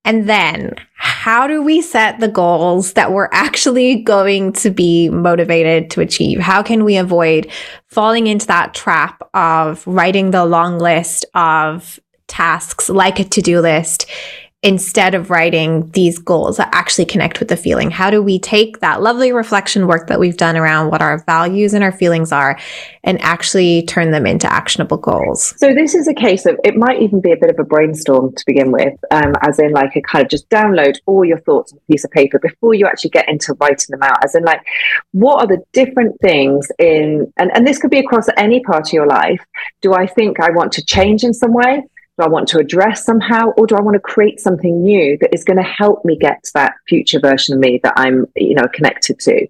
And 0.04 0.28
then, 0.28 0.74
how 0.94 1.46
do 1.46 1.62
we 1.62 1.82
set 1.82 2.20
the 2.20 2.28
goals 2.28 2.94
that 2.94 3.12
we're 3.12 3.28
actually 3.32 3.96
going 3.96 4.52
to 4.54 4.70
be 4.70 5.10
motivated 5.10 5.90
to 5.90 6.00
achieve? 6.00 6.40
How 6.40 6.62
can 6.62 6.84
we 6.84 6.96
avoid 6.96 7.50
falling 7.86 8.26
into 8.26 8.46
that 8.46 8.72
trap 8.72 9.22
of 9.34 9.86
writing 9.86 10.30
the 10.30 10.46
long 10.46 10.78
list 10.78 11.26
of 11.34 12.00
tasks 12.28 12.88
like 12.88 13.20
a 13.20 13.24
to 13.24 13.42
do 13.42 13.60
list 13.60 14.06
instead 14.62 15.14
of 15.14 15.31
writing 15.31 15.88
these 15.92 16.18
goals 16.18 16.59
that 16.59 16.68
actually 16.73 17.07
connect 17.07 17.40
with 17.40 17.49
the 17.49 17.57
feeling? 17.57 17.90
How 17.90 18.11
do 18.11 18.23
we 18.23 18.38
take 18.38 18.81
that 18.81 19.01
lovely 19.01 19.33
reflection 19.33 19.87
work 19.87 20.09
that 20.09 20.20
we've 20.20 20.37
done 20.37 20.57
around 20.57 20.90
what 20.90 21.01
our 21.01 21.25
values 21.25 21.73
and 21.73 21.83
our 21.83 21.92
feelings 21.92 22.31
are 22.31 22.59
and 23.03 23.18
actually 23.23 23.87
turn 23.87 24.11
them 24.11 24.27
into 24.27 24.53
actionable 24.53 24.99
goals? 24.99 25.55
So, 25.57 25.73
this 25.73 25.94
is 25.94 26.09
a 26.09 26.14
case 26.14 26.44
of 26.44 26.59
it 26.62 26.77
might 26.77 27.01
even 27.01 27.23
be 27.23 27.33
a 27.33 27.37
bit 27.37 27.49
of 27.49 27.59
a 27.59 27.64
brainstorm 27.64 28.35
to 28.35 28.44
begin 28.46 28.70
with, 28.70 28.92
um, 29.11 29.33
as 29.40 29.59
in 29.59 29.73
like 29.73 29.96
a 29.96 30.03
kind 30.03 30.25
of 30.25 30.31
just 30.31 30.49
download 30.51 30.99
all 31.07 31.25
your 31.25 31.40
thoughts 31.40 31.73
on 31.73 31.79
a 31.79 31.92
piece 31.92 32.05
of 32.05 32.11
paper 32.11 32.38
before 32.38 32.75
you 32.75 32.87
actually 32.87 33.11
get 33.11 33.29
into 33.31 33.55
writing 33.61 33.87
them 33.88 34.03
out, 34.03 34.23
as 34.23 34.35
in 34.35 34.44
like, 34.44 34.61
what 35.12 35.42
are 35.42 35.46
the 35.46 35.62
different 35.73 36.20
things 36.20 36.68
in, 36.79 37.33
and, 37.38 37.51
and 37.55 37.66
this 37.66 37.79
could 37.79 37.90
be 37.90 37.99
across 37.99 38.27
any 38.37 38.61
part 38.61 38.88
of 38.88 38.92
your 38.92 39.07
life. 39.07 39.40
Do 39.81 39.94
I 39.94 40.07
think 40.07 40.38
I 40.38 40.51
want 40.51 40.73
to 40.73 40.85
change 40.85 41.25
in 41.25 41.33
some 41.33 41.55
way? 41.55 41.83
Do 42.20 42.26
I 42.26 42.28
want 42.28 42.48
to 42.48 42.59
address 42.59 43.02
somehow, 43.02 43.48
or 43.56 43.66
do 43.66 43.76
I 43.76 43.80
want 43.80 43.94
to 43.94 44.00
create 44.00 44.40
something 44.40 44.83
new 44.83 45.16
that 45.22 45.33
is 45.33 45.42
going 45.42 45.56
to 45.56 45.62
help 45.62 46.04
me 46.04 46.18
get 46.18 46.42
to 46.44 46.50
that 46.52 46.74
future 46.87 47.18
version 47.18 47.54
of 47.54 47.61
me 47.61 47.80
that 47.83 47.94
I'm, 47.96 48.26
you 48.37 48.54
know, 48.54 48.68
connected 48.74 49.18
to? 49.20 49.46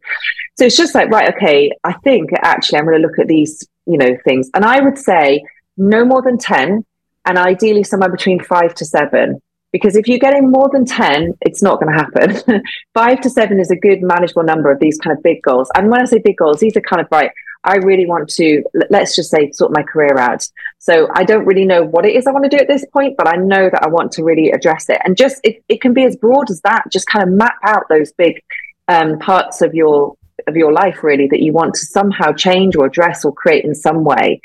So 0.56 0.66
it's 0.66 0.76
just 0.76 0.94
like, 0.94 1.10
right, 1.10 1.34
okay, 1.34 1.72
I 1.82 1.94
think 2.04 2.30
actually 2.42 2.78
I'm 2.78 2.84
going 2.84 3.02
to 3.02 3.06
look 3.06 3.18
at 3.18 3.26
these, 3.26 3.66
you 3.86 3.98
know, 3.98 4.16
things. 4.24 4.50
And 4.54 4.64
I 4.64 4.80
would 4.80 4.98
say 4.98 5.42
no 5.76 6.04
more 6.04 6.22
than 6.22 6.38
10, 6.38 6.84
and 7.24 7.38
ideally 7.38 7.82
somewhere 7.82 8.08
between 8.08 8.40
five 8.40 8.72
to 8.74 8.84
seven. 8.84 9.42
Because 9.72 9.96
if 9.96 10.06
you're 10.06 10.18
getting 10.18 10.48
more 10.48 10.68
than 10.72 10.84
10, 10.84 11.34
it's 11.40 11.62
not 11.62 11.80
going 11.80 11.92
to 11.92 11.98
happen. 11.98 12.62
five 12.94 13.20
to 13.22 13.30
seven 13.30 13.58
is 13.58 13.72
a 13.72 13.76
good 13.76 14.00
manageable 14.00 14.44
number 14.44 14.70
of 14.70 14.78
these 14.78 14.96
kind 14.98 15.16
of 15.16 15.22
big 15.24 15.42
goals. 15.42 15.70
And 15.74 15.90
when 15.90 16.00
I 16.00 16.04
say 16.04 16.20
big 16.24 16.36
goals, 16.36 16.60
these 16.60 16.76
are 16.76 16.80
kind 16.80 17.02
of 17.02 17.08
right, 17.10 17.32
I 17.64 17.76
really 17.76 18.06
want 18.06 18.28
to, 18.30 18.62
let's 18.90 19.14
just 19.14 19.30
say, 19.30 19.50
sort 19.52 19.72
my 19.72 19.82
career 19.82 20.16
out. 20.18 20.46
So 20.80 21.08
I 21.14 21.24
don't 21.24 21.44
really 21.44 21.66
know 21.66 21.84
what 21.84 22.06
it 22.06 22.16
is 22.16 22.26
I 22.26 22.32
want 22.32 22.50
to 22.50 22.56
do 22.56 22.56
at 22.56 22.66
this 22.66 22.86
point, 22.86 23.16
but 23.18 23.28
I 23.28 23.36
know 23.36 23.68
that 23.68 23.82
I 23.82 23.88
want 23.88 24.12
to 24.12 24.24
really 24.24 24.50
address 24.50 24.88
it. 24.88 24.98
And 25.04 25.14
just, 25.14 25.38
it, 25.44 25.62
it 25.68 25.82
can 25.82 25.92
be 25.92 26.04
as 26.04 26.16
broad 26.16 26.50
as 26.50 26.62
that, 26.62 26.84
just 26.90 27.06
kind 27.06 27.22
of 27.22 27.28
map 27.28 27.56
out 27.66 27.84
those 27.90 28.12
big 28.12 28.42
um, 28.88 29.18
parts 29.18 29.60
of 29.60 29.74
your 29.74 30.16
of 30.46 30.56
your 30.56 30.72
life 30.72 31.02
really 31.02 31.28
that 31.28 31.42
you 31.42 31.52
want 31.52 31.74
to 31.74 31.80
somehow 31.80 32.32
change 32.32 32.74
or 32.74 32.86
address 32.86 33.26
or 33.26 33.32
create 33.32 33.62
in 33.62 33.74
some 33.74 34.04
way. 34.04 34.40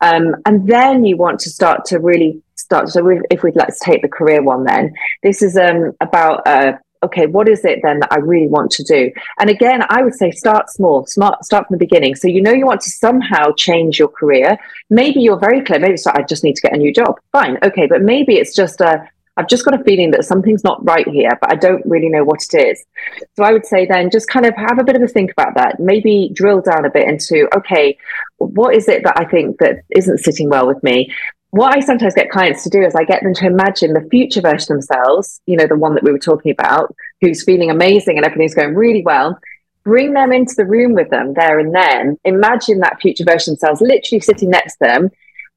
Um, 0.00 0.36
and 0.46 0.66
then 0.66 1.04
you 1.04 1.18
want 1.18 1.38
to 1.40 1.50
start 1.50 1.84
to 1.86 1.98
really 1.98 2.42
start 2.56 2.88
so 2.88 3.06
if 3.30 3.42
we'd 3.42 3.56
let's 3.56 3.78
take 3.80 4.00
the 4.00 4.08
career 4.08 4.42
one 4.42 4.64
then. 4.64 4.94
This 5.22 5.42
is 5.42 5.56
um, 5.56 5.92
about 6.00 6.46
uh, 6.46 6.78
okay 7.04 7.26
what 7.26 7.48
is 7.48 7.64
it 7.64 7.80
then 7.82 7.98
that 8.00 8.12
i 8.12 8.18
really 8.18 8.48
want 8.48 8.70
to 8.70 8.82
do 8.82 9.10
and 9.38 9.50
again 9.50 9.82
i 9.90 10.02
would 10.02 10.14
say 10.14 10.30
start 10.30 10.68
small 10.70 11.06
smart 11.06 11.44
start 11.44 11.66
from 11.66 11.74
the 11.74 11.84
beginning 11.86 12.14
so 12.14 12.26
you 12.26 12.42
know 12.42 12.52
you 12.52 12.66
want 12.66 12.80
to 12.80 12.90
somehow 12.90 13.52
change 13.56 13.98
your 13.98 14.08
career 14.08 14.58
maybe 14.90 15.20
you're 15.20 15.38
very 15.38 15.62
clear 15.62 15.78
maybe 15.78 15.96
i 16.08 16.22
just 16.22 16.44
need 16.44 16.54
to 16.54 16.62
get 16.62 16.74
a 16.74 16.76
new 16.76 16.92
job 16.92 17.18
fine 17.32 17.58
okay 17.62 17.86
but 17.86 18.02
maybe 18.02 18.36
it's 18.36 18.54
just 18.54 18.80
a 18.80 19.08
I've 19.36 19.48
just 19.48 19.64
got 19.64 19.78
a 19.78 19.82
feeling 19.82 20.12
that 20.12 20.24
something's 20.24 20.62
not 20.62 20.84
right 20.86 21.06
here, 21.08 21.30
but 21.40 21.50
I 21.50 21.56
don't 21.56 21.84
really 21.86 22.08
know 22.08 22.22
what 22.22 22.40
it 22.52 22.54
is. 22.54 22.84
So 23.36 23.42
I 23.42 23.52
would 23.52 23.66
say 23.66 23.84
then 23.84 24.10
just 24.10 24.28
kind 24.28 24.46
of 24.46 24.54
have 24.56 24.78
a 24.78 24.84
bit 24.84 24.94
of 24.94 25.02
a 25.02 25.08
think 25.08 25.32
about 25.32 25.54
that. 25.56 25.80
Maybe 25.80 26.30
drill 26.32 26.60
down 26.60 26.84
a 26.84 26.90
bit 26.90 27.08
into, 27.08 27.48
okay, 27.56 27.98
what 28.38 28.74
is 28.74 28.88
it 28.88 29.02
that 29.02 29.18
I 29.18 29.24
think 29.24 29.58
that 29.58 29.82
isn't 29.90 30.18
sitting 30.18 30.48
well 30.48 30.68
with 30.68 30.82
me? 30.84 31.12
What 31.54 31.76
I 31.76 31.78
sometimes 31.78 32.14
get 32.14 32.30
clients 32.30 32.64
to 32.64 32.68
do 32.68 32.82
is 32.82 32.96
I 32.96 33.04
get 33.04 33.22
them 33.22 33.32
to 33.32 33.46
imagine 33.46 33.92
the 33.92 34.08
future 34.10 34.40
version 34.40 34.74
of 34.74 34.80
themselves, 34.80 35.40
you 35.46 35.56
know, 35.56 35.68
the 35.68 35.76
one 35.76 35.94
that 35.94 36.02
we 36.02 36.10
were 36.10 36.18
talking 36.18 36.50
about, 36.50 36.92
who's 37.20 37.44
feeling 37.44 37.70
amazing 37.70 38.16
and 38.16 38.26
everything's 38.26 38.56
going 38.56 38.74
really 38.74 39.04
well. 39.04 39.38
Bring 39.84 40.14
them 40.14 40.32
into 40.32 40.54
the 40.56 40.66
room 40.66 40.94
with 40.94 41.10
them 41.10 41.32
there 41.34 41.60
and 41.60 41.72
then. 41.72 42.18
Imagine 42.24 42.80
that 42.80 43.00
future 43.00 43.22
version 43.22 43.52
themselves 43.52 43.80
literally 43.80 44.18
sitting 44.18 44.50
next 44.50 44.78
to 44.78 44.78
them. 44.80 45.10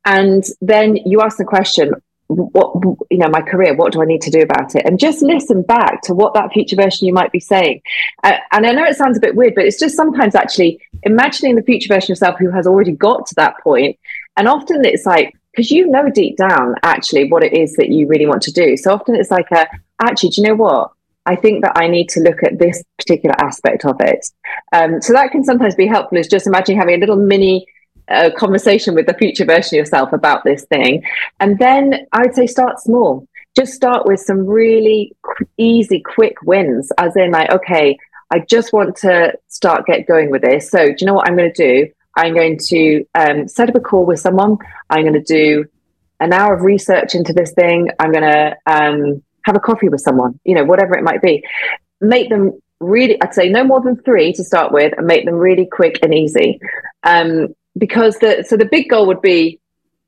And 0.05 0.43
then 0.61 0.97
you 0.97 1.21
ask 1.21 1.37
the 1.37 1.45
question, 1.45 1.93
what 2.27 2.73
you 3.09 3.17
know 3.17 3.29
my 3.29 3.41
career 3.41 3.73
what 3.73 3.93
do 3.93 4.01
i 4.01 4.05
need 4.05 4.21
to 4.21 4.29
do 4.29 4.41
about 4.41 4.75
it 4.75 4.85
and 4.85 4.99
just 4.99 5.21
listen 5.21 5.61
back 5.61 6.01
to 6.01 6.13
what 6.13 6.33
that 6.33 6.51
future 6.51 6.75
version 6.75 7.07
you 7.07 7.13
might 7.13 7.31
be 7.31 7.39
saying 7.39 7.79
uh, 8.25 8.33
and 8.51 8.65
i 8.65 8.71
know 8.73 8.83
it 8.83 8.97
sounds 8.97 9.15
a 9.15 9.21
bit 9.21 9.33
weird 9.33 9.55
but 9.55 9.63
it's 9.63 9.79
just 9.79 9.95
sometimes 9.95 10.35
actually 10.35 10.77
imagining 11.03 11.55
the 11.55 11.61
future 11.61 11.87
version 11.87 12.07
of 12.07 12.09
yourself 12.09 12.35
who 12.37 12.51
has 12.51 12.67
already 12.67 12.91
got 12.91 13.25
to 13.25 13.33
that 13.35 13.57
point 13.63 13.97
and 14.35 14.49
often 14.49 14.83
it's 14.83 15.05
like 15.05 15.33
because 15.57 15.71
you 15.71 15.87
know 15.87 16.09
deep 16.09 16.37
down 16.37 16.75
actually 16.83 17.29
what 17.29 17.43
it 17.43 17.51
is 17.51 17.73
that 17.73 17.89
you 17.89 18.07
really 18.07 18.27
want 18.27 18.41
to 18.41 18.51
do 18.51 18.77
so 18.77 18.93
often 18.93 19.15
it's 19.15 19.31
like 19.31 19.49
a 19.51 19.67
actually 20.01 20.29
do 20.29 20.41
you 20.41 20.47
know 20.47 20.55
what 20.55 20.91
I 21.25 21.35
think 21.35 21.61
that 21.63 21.73
I 21.75 21.87
need 21.87 22.07
to 22.09 22.21
look 22.21 22.41
at 22.41 22.57
this 22.57 22.81
particular 22.97 23.35
aspect 23.41 23.83
of 23.83 23.97
it. 23.99 24.25
Um, 24.71 25.01
so 25.01 25.11
that 25.11 25.31
can 25.31 25.43
sometimes 25.43 25.75
be 25.75 25.85
helpful. 25.85 26.17
Is 26.17 26.27
just 26.29 26.47
imagine 26.47 26.77
having 26.77 26.95
a 26.95 26.99
little 26.99 27.17
mini 27.17 27.67
a 28.07 28.31
conversation 28.31 28.95
with 28.95 29.05
the 29.05 29.13
future 29.13 29.45
version 29.45 29.77
of 29.77 29.85
yourself 29.85 30.13
about 30.13 30.43
this 30.43 30.63
thing. 30.65 31.03
And 31.39 31.59
then 31.59 32.07
I'd 32.13 32.33
say 32.33 32.47
start 32.47 32.79
small. 32.79 33.27
Just 33.55 33.73
start 33.73 34.05
with 34.05 34.19
some 34.19 34.45
really 34.45 35.11
easy, 35.57 35.99
quick 35.99 36.41
wins, 36.43 36.91
as 36.97 37.15
in, 37.17 37.31
like, 37.31 37.51
okay, 37.51 37.97
I 38.31 38.39
just 38.39 38.71
want 38.71 38.95
to 38.97 39.33
start 39.47 39.85
get 39.85 40.07
going 40.07 40.29
with 40.29 40.43
this. 40.43 40.69
So, 40.69 40.85
do 40.85 40.95
you 40.99 41.07
know 41.07 41.15
what 41.15 41.27
I'm 41.27 41.35
going 41.35 41.51
to 41.51 41.85
do? 41.85 41.91
I'm 42.17 42.33
going 42.33 42.57
to 42.67 43.05
um, 43.15 43.47
set 43.47 43.69
up 43.69 43.75
a 43.75 43.79
call 43.79 44.05
with 44.05 44.19
someone. 44.19 44.57
I'm 44.89 45.03
going 45.03 45.13
to 45.13 45.21
do 45.21 45.65
an 46.19 46.33
hour 46.33 46.55
of 46.55 46.63
research 46.63 47.15
into 47.15 47.31
this 47.31 47.53
thing. 47.53 47.89
I'm 47.99 48.11
going 48.11 48.23
to 48.23 48.57
um, 48.65 49.23
have 49.43 49.55
a 49.55 49.59
coffee 49.59 49.87
with 49.87 50.01
someone, 50.01 50.39
you 50.43 50.55
know, 50.55 50.65
whatever 50.65 50.97
it 50.97 51.03
might 51.03 51.21
be. 51.21 51.45
Make 52.01 52.29
them 52.29 52.59
really, 52.79 53.21
I'd 53.21 53.33
say 53.33 53.49
no 53.49 53.63
more 53.63 53.81
than 53.81 53.97
three 53.97 54.33
to 54.33 54.43
start 54.43 54.71
with, 54.71 54.93
and 54.97 55.07
make 55.07 55.25
them 55.25 55.35
really 55.35 55.65
quick 55.65 55.99
and 56.03 56.13
easy. 56.13 56.59
Um, 57.03 57.55
because 57.77 58.17
the 58.17 58.43
so 58.47 58.57
the 58.57 58.65
big 58.65 58.89
goal 58.89 59.07
would 59.07 59.21
be 59.21 59.59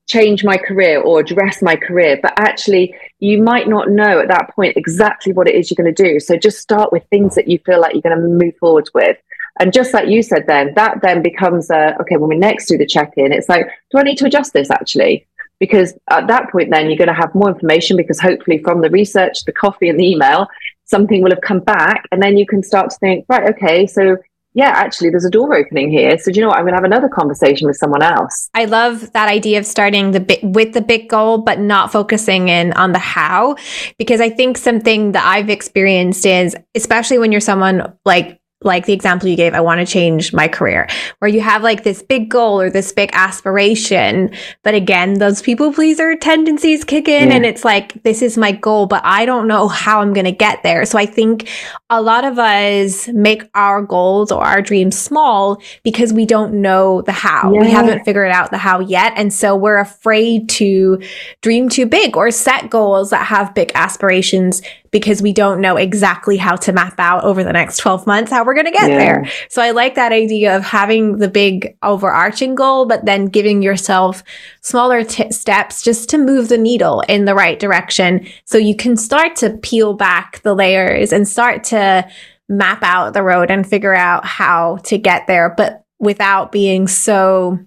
change 0.08 0.43
my 0.43 0.58
career 0.58 1.00
or 1.00 1.19
address 1.19 1.62
my 1.62 1.76
career 1.76 2.19
but 2.19 2.34
actually 2.38 2.95
you 3.19 3.41
might 3.41 3.67
not 3.67 3.91
know 3.91 4.19
at 4.19 4.28
that 4.28 4.50
point 4.56 4.76
exactly 4.76 5.32
what 5.32 5.48
it 5.48 5.54
is 5.54 5.69
you're 5.69 5.76
going 5.76 5.93
to 5.93 6.04
do 6.04 6.19
so 6.19 6.36
just 6.36 6.58
start 6.58 6.91
with 6.91 7.04
things 7.12 7.36
that 7.36 7.48
you 7.48 7.60
feel 7.60 7.80
like 7.80 7.93
you're 7.93 8.02
going 8.02 8.19
to 8.19 8.28
move 8.28 8.56
forward 8.58 8.89
with 8.95 9.17
and 9.60 9.74
just 9.74 9.93
like 9.93 10.08
you 10.08 10.22
said 10.22 10.45
then 10.48 10.74
that 10.76 11.02
then 11.02 11.22
becomes 11.22 11.69
a 11.69 11.95
okay 12.00 12.17
when 12.17 12.30
we 12.30 12.38
next 12.38 12.67
do 12.67 12.78
the 12.78 12.86
check-in 12.86 13.32
it's 13.32 13.50
like 13.50 13.67
do 13.91 13.98
i 13.98 14.04
need 14.04 14.17
to 14.17 14.26
adjust 14.26 14.54
this 14.54 14.72
actually 14.72 15.26
because 15.60 15.93
at 16.10 16.28
that 16.28 16.50
point 16.52 16.69
then 16.72 16.88
you're 16.88 16.98
going 16.98 17.08
to 17.08 17.13
have 17.13 17.34
more 17.36 17.50
information 17.50 17.98
because 17.98 18.19
hopefully 18.19 18.58
from 18.60 18.82
the 18.82 18.89
research 18.89 19.43
the 19.45 19.52
coffee 19.52 19.89
and 19.89 20.00
the 20.00 20.10
email 20.10 20.48
something 20.86 21.22
will 21.22 21.32
have 21.32 21.41
come 21.41 21.60
back 21.60 22.06
and 22.12 22.22
then 22.22 22.38
you 22.38 22.45
can 22.45 22.63
start 22.63 22.89
to 22.89 22.98
think 22.98 23.26
right 23.30 23.50
okay 23.54 23.86
so 23.86 24.17
yeah, 24.56 24.69
actually, 24.69 25.12
there's 25.12 25.26
a 25.26 25.30
door 25.30 25.56
opening 25.56 25.91
here. 25.91 26.17
So, 26.17 26.32
do 26.32 26.39
you 26.39 26.41
know 26.41 26.50
what? 26.50 26.58
I'm 26.58 26.63
going 26.63 26.74
to 26.74 26.78
have 26.78 26.84
another 26.84 27.08
conversation 27.08 27.67
with 27.67 27.78
someone 27.78 28.02
else. 28.02 28.50
I 28.56 28.65
love 28.65 29.12
that 29.13 29.30
idea 29.30 29.60
of 29.60 29.65
starting 29.65 30.12
the 30.12 30.19
bit 30.19 30.43
with 30.43 30.74
the 30.74 30.82
big 30.82 31.08
goal, 31.08 31.38
but 31.38 31.60
not 31.60 31.91
focusing 31.91 32.50
in 32.50 32.74
on 32.74 32.91
the 32.91 33.00
how, 33.00 33.58
because 34.00 34.19
I 34.19 34.30
think 34.30 34.58
something 34.58 35.12
that 35.12 35.24
I've 35.24 35.50
experienced 35.50 36.26
is, 36.26 36.56
especially 36.74 37.19
when 37.19 37.32
you're 37.32 37.41
someone 37.41 37.93
like 38.06 38.38
like 38.62 38.86
the 38.86 38.93
example 38.93 39.30
you 39.30 39.38
gave, 39.38 39.54
I 39.54 39.62
want 39.62 39.80
to 39.80 39.86
change 39.86 40.34
my 40.34 40.48
career, 40.50 40.88
where 41.19 41.30
you 41.30 41.39
have 41.39 41.63
like 41.63 41.84
this 41.84 42.04
big 42.04 42.30
goal 42.30 42.60
or 42.60 42.69
this 42.69 42.91
big 42.91 43.10
aspiration. 43.13 44.32
But 44.63 44.76
again, 44.76 45.15
those 45.15 45.41
people 45.41 45.72
pleaser 45.72 46.15
tendencies 46.17 46.84
kick 46.84 47.08
in 47.08 47.30
yeah. 47.30 47.36
and 47.36 47.45
it's 47.45 47.63
like, 47.63 48.04
this 48.04 48.22
is 48.22 48.38
my 48.38 48.52
goal, 48.52 48.86
but 48.86 49.02
I 49.06 49.26
don't 49.26 49.48
know 49.48 49.69
how 49.69 50.02
I'm 50.02 50.13
going 50.13 50.26
to 50.26 50.34
get 50.34 50.62
there. 50.63 50.86
So 50.86 50.98
I 50.98 51.06
think 51.06 51.48
a 51.89 52.02
lot 52.02 52.26
of 52.26 52.38
us 52.38 53.08
make 53.08 53.43
our 53.56 53.82
goals 53.82 54.30
or 54.32 54.43
our 54.43 54.62
dreams 54.62 54.98
small 54.98 55.62
because 55.84 56.12
we 56.12 56.26
don't 56.26 56.62
know 56.62 57.02
the 57.02 57.13
how. 57.13 57.54
Yeah. 57.54 57.62
We 57.62 57.69
haven't 57.72 58.04
figured 58.04 58.32
out 58.32 58.52
the 58.52 58.58
how 58.58 58.82
yet. 58.82 59.13
And 59.15 59.34
so 59.34 59.56
we're 59.56 59.80
afraid 59.80 60.50
to 60.50 61.02
dream 61.41 61.69
too 61.69 61.86
big 61.86 62.17
or 62.17 62.30
set 62.30 62.69
goals 62.69 63.12
that 63.12 63.26
have 63.26 63.56
big 63.56 63.72
aspirations 63.74 64.62
because 64.91 65.21
we 65.21 65.34
don't 65.34 65.62
know 65.62 65.78
exactly 65.78 66.38
how 66.38 66.56
to 66.58 66.71
map 66.71 66.95
out 66.99 67.23
over 67.23 67.43
the 67.43 67.54
next 67.54 67.78
12 67.78 68.08
months 68.08 68.32
how 68.32 68.43
we're 68.43 68.54
going 68.54 68.65
to 68.65 68.71
get 68.71 68.89
yeah. 68.89 68.97
there. 68.97 69.32
So 69.49 69.62
I 69.62 69.71
like 69.71 69.95
that 69.95 70.12
idea 70.12 70.56
of 70.56 70.63
having 70.63 71.17
the 71.17 71.28
big 71.28 71.78
overarching 71.84 72.56
goal, 72.56 72.86
but 72.86 73.06
then 73.06 73.25
giving 73.25 73.62
yourself 73.62 74.23
smaller 74.62 75.04
t- 75.04 75.32
steps 75.32 75.82
just 75.82 76.10
to 76.10 76.17
move 76.17 76.49
the 76.49 76.58
needle 76.58 77.02
in 77.08 77.25
the 77.25 77.36
right 77.36 77.60
direction. 77.60 78.28
So 78.45 78.58
you 78.58 78.75
can 78.75 78.97
start 78.97 79.36
to 79.38 79.52
peel 79.58 79.93
back 79.93 80.41
the 80.41 80.54
layers 80.54 81.13
and 81.13 81.28
start 81.28 81.63
to 81.65 82.08
map 82.47 82.80
out 82.82 83.13
the 83.13 83.23
road 83.23 83.52
and 83.52 83.67
figure 83.67 83.95
out 83.95 84.25
how 84.25 84.78
to 84.84 84.97
get 84.97 85.28
there, 85.28 85.54
but 85.56 85.84
without 85.99 86.52
being 86.52 86.88
so 86.88 87.60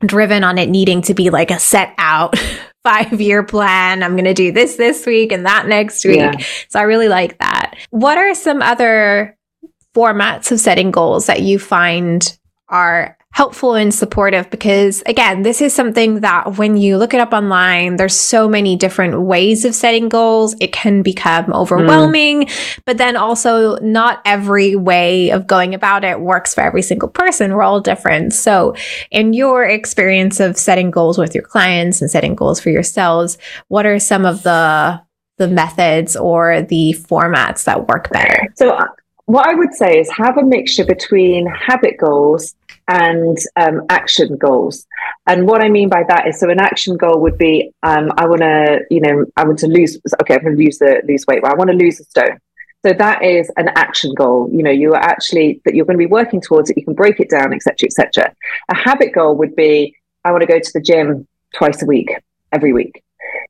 driven 0.00 0.44
on 0.44 0.58
it 0.58 0.68
needing 0.68 1.02
to 1.02 1.14
be 1.14 1.30
like 1.30 1.50
a 1.50 1.58
set 1.58 1.94
out 1.98 2.34
five 2.84 3.20
year 3.20 3.42
plan. 3.42 4.02
I'm 4.02 4.12
going 4.12 4.24
to 4.24 4.34
do 4.34 4.52
this 4.52 4.76
this 4.76 5.06
week 5.06 5.32
and 5.32 5.44
that 5.46 5.66
next 5.66 6.04
week. 6.04 6.18
Yeah. 6.18 6.36
So 6.68 6.78
I 6.78 6.82
really 6.82 7.08
like 7.08 7.38
that. 7.38 7.76
What 7.90 8.18
are 8.18 8.34
some 8.34 8.62
other 8.62 9.36
formats 9.94 10.52
of 10.52 10.60
setting 10.60 10.90
goals 10.90 11.26
that 11.26 11.42
you 11.42 11.58
find 11.58 12.38
are 12.68 13.16
helpful 13.34 13.74
and 13.74 13.92
supportive 13.92 14.48
because 14.48 15.02
again 15.06 15.42
this 15.42 15.60
is 15.60 15.74
something 15.74 16.20
that 16.20 16.56
when 16.56 16.76
you 16.76 16.96
look 16.96 17.12
it 17.12 17.18
up 17.18 17.32
online 17.32 17.96
there's 17.96 18.14
so 18.14 18.48
many 18.48 18.76
different 18.76 19.22
ways 19.22 19.64
of 19.64 19.74
setting 19.74 20.08
goals. 20.08 20.54
It 20.60 20.72
can 20.72 21.02
become 21.02 21.52
overwhelming 21.52 22.46
mm. 22.46 22.80
but 22.84 22.96
then 22.96 23.16
also 23.16 23.76
not 23.80 24.22
every 24.24 24.76
way 24.76 25.30
of 25.30 25.48
going 25.48 25.74
about 25.74 26.04
it 26.04 26.20
works 26.20 26.54
for 26.54 26.60
every 26.60 26.82
single 26.82 27.08
person. 27.08 27.52
We're 27.52 27.64
all 27.64 27.80
different. 27.80 28.32
So 28.34 28.76
in 29.10 29.32
your 29.32 29.64
experience 29.64 30.38
of 30.38 30.56
setting 30.56 30.92
goals 30.92 31.18
with 31.18 31.34
your 31.34 31.44
clients 31.44 32.00
and 32.00 32.08
setting 32.08 32.36
goals 32.36 32.60
for 32.60 32.70
yourselves 32.70 33.36
what 33.66 33.84
are 33.84 33.98
some 33.98 34.24
of 34.24 34.44
the 34.44 35.02
the 35.38 35.48
methods 35.48 36.14
or 36.14 36.62
the 36.62 36.94
formats 37.08 37.64
that 37.64 37.88
work 37.88 38.10
better? 38.12 38.46
So 38.54 38.70
uh, 38.70 38.86
what 39.26 39.48
I 39.48 39.54
would 39.54 39.72
say 39.72 39.98
is 39.98 40.10
have 40.10 40.36
a 40.38 40.44
mixture 40.44 40.84
between 40.84 41.46
habit 41.46 41.96
goals 41.98 42.54
and 42.88 43.38
um, 43.56 43.82
action 43.88 44.36
goals. 44.36 44.86
And 45.26 45.46
what 45.46 45.62
I 45.62 45.68
mean 45.68 45.88
by 45.88 46.02
that 46.08 46.28
is, 46.28 46.38
so 46.38 46.50
an 46.50 46.60
action 46.60 46.96
goal 46.96 47.20
would 47.20 47.38
be, 47.38 47.72
um, 47.82 48.10
I 48.18 48.26
want 48.26 48.42
to, 48.42 48.80
you 48.90 49.00
know, 49.00 49.24
I 49.36 49.44
want 49.44 49.58
to 49.60 49.66
lose. 49.66 49.98
Okay, 50.22 50.34
I'm 50.34 50.42
going 50.42 50.56
to 50.56 50.62
lose 50.62 50.78
the 50.78 51.02
lose 51.08 51.24
weight. 51.26 51.42
Well, 51.42 51.52
I 51.52 51.56
want 51.56 51.70
to 51.70 51.76
lose 51.76 52.00
a 52.00 52.04
stone. 52.04 52.38
So 52.84 52.92
that 52.92 53.22
is 53.22 53.50
an 53.56 53.70
action 53.76 54.12
goal. 54.14 54.50
You 54.52 54.62
know, 54.62 54.70
you 54.70 54.92
are 54.92 55.00
actually 55.00 55.62
that 55.64 55.74
you're 55.74 55.86
going 55.86 55.98
to 55.98 56.06
be 56.06 56.10
working 56.10 56.40
towards 56.40 56.68
it. 56.68 56.76
You 56.76 56.84
can 56.84 56.94
break 56.94 57.20
it 57.20 57.30
down, 57.30 57.54
etc., 57.54 57.86
etc. 57.86 58.34
A 58.70 58.76
habit 58.76 59.14
goal 59.14 59.36
would 59.36 59.56
be, 59.56 59.96
I 60.24 60.32
want 60.32 60.42
to 60.42 60.46
go 60.46 60.58
to 60.58 60.70
the 60.74 60.80
gym 60.80 61.26
twice 61.54 61.82
a 61.82 61.86
week, 61.86 62.10
every 62.52 62.72
week. 62.72 63.03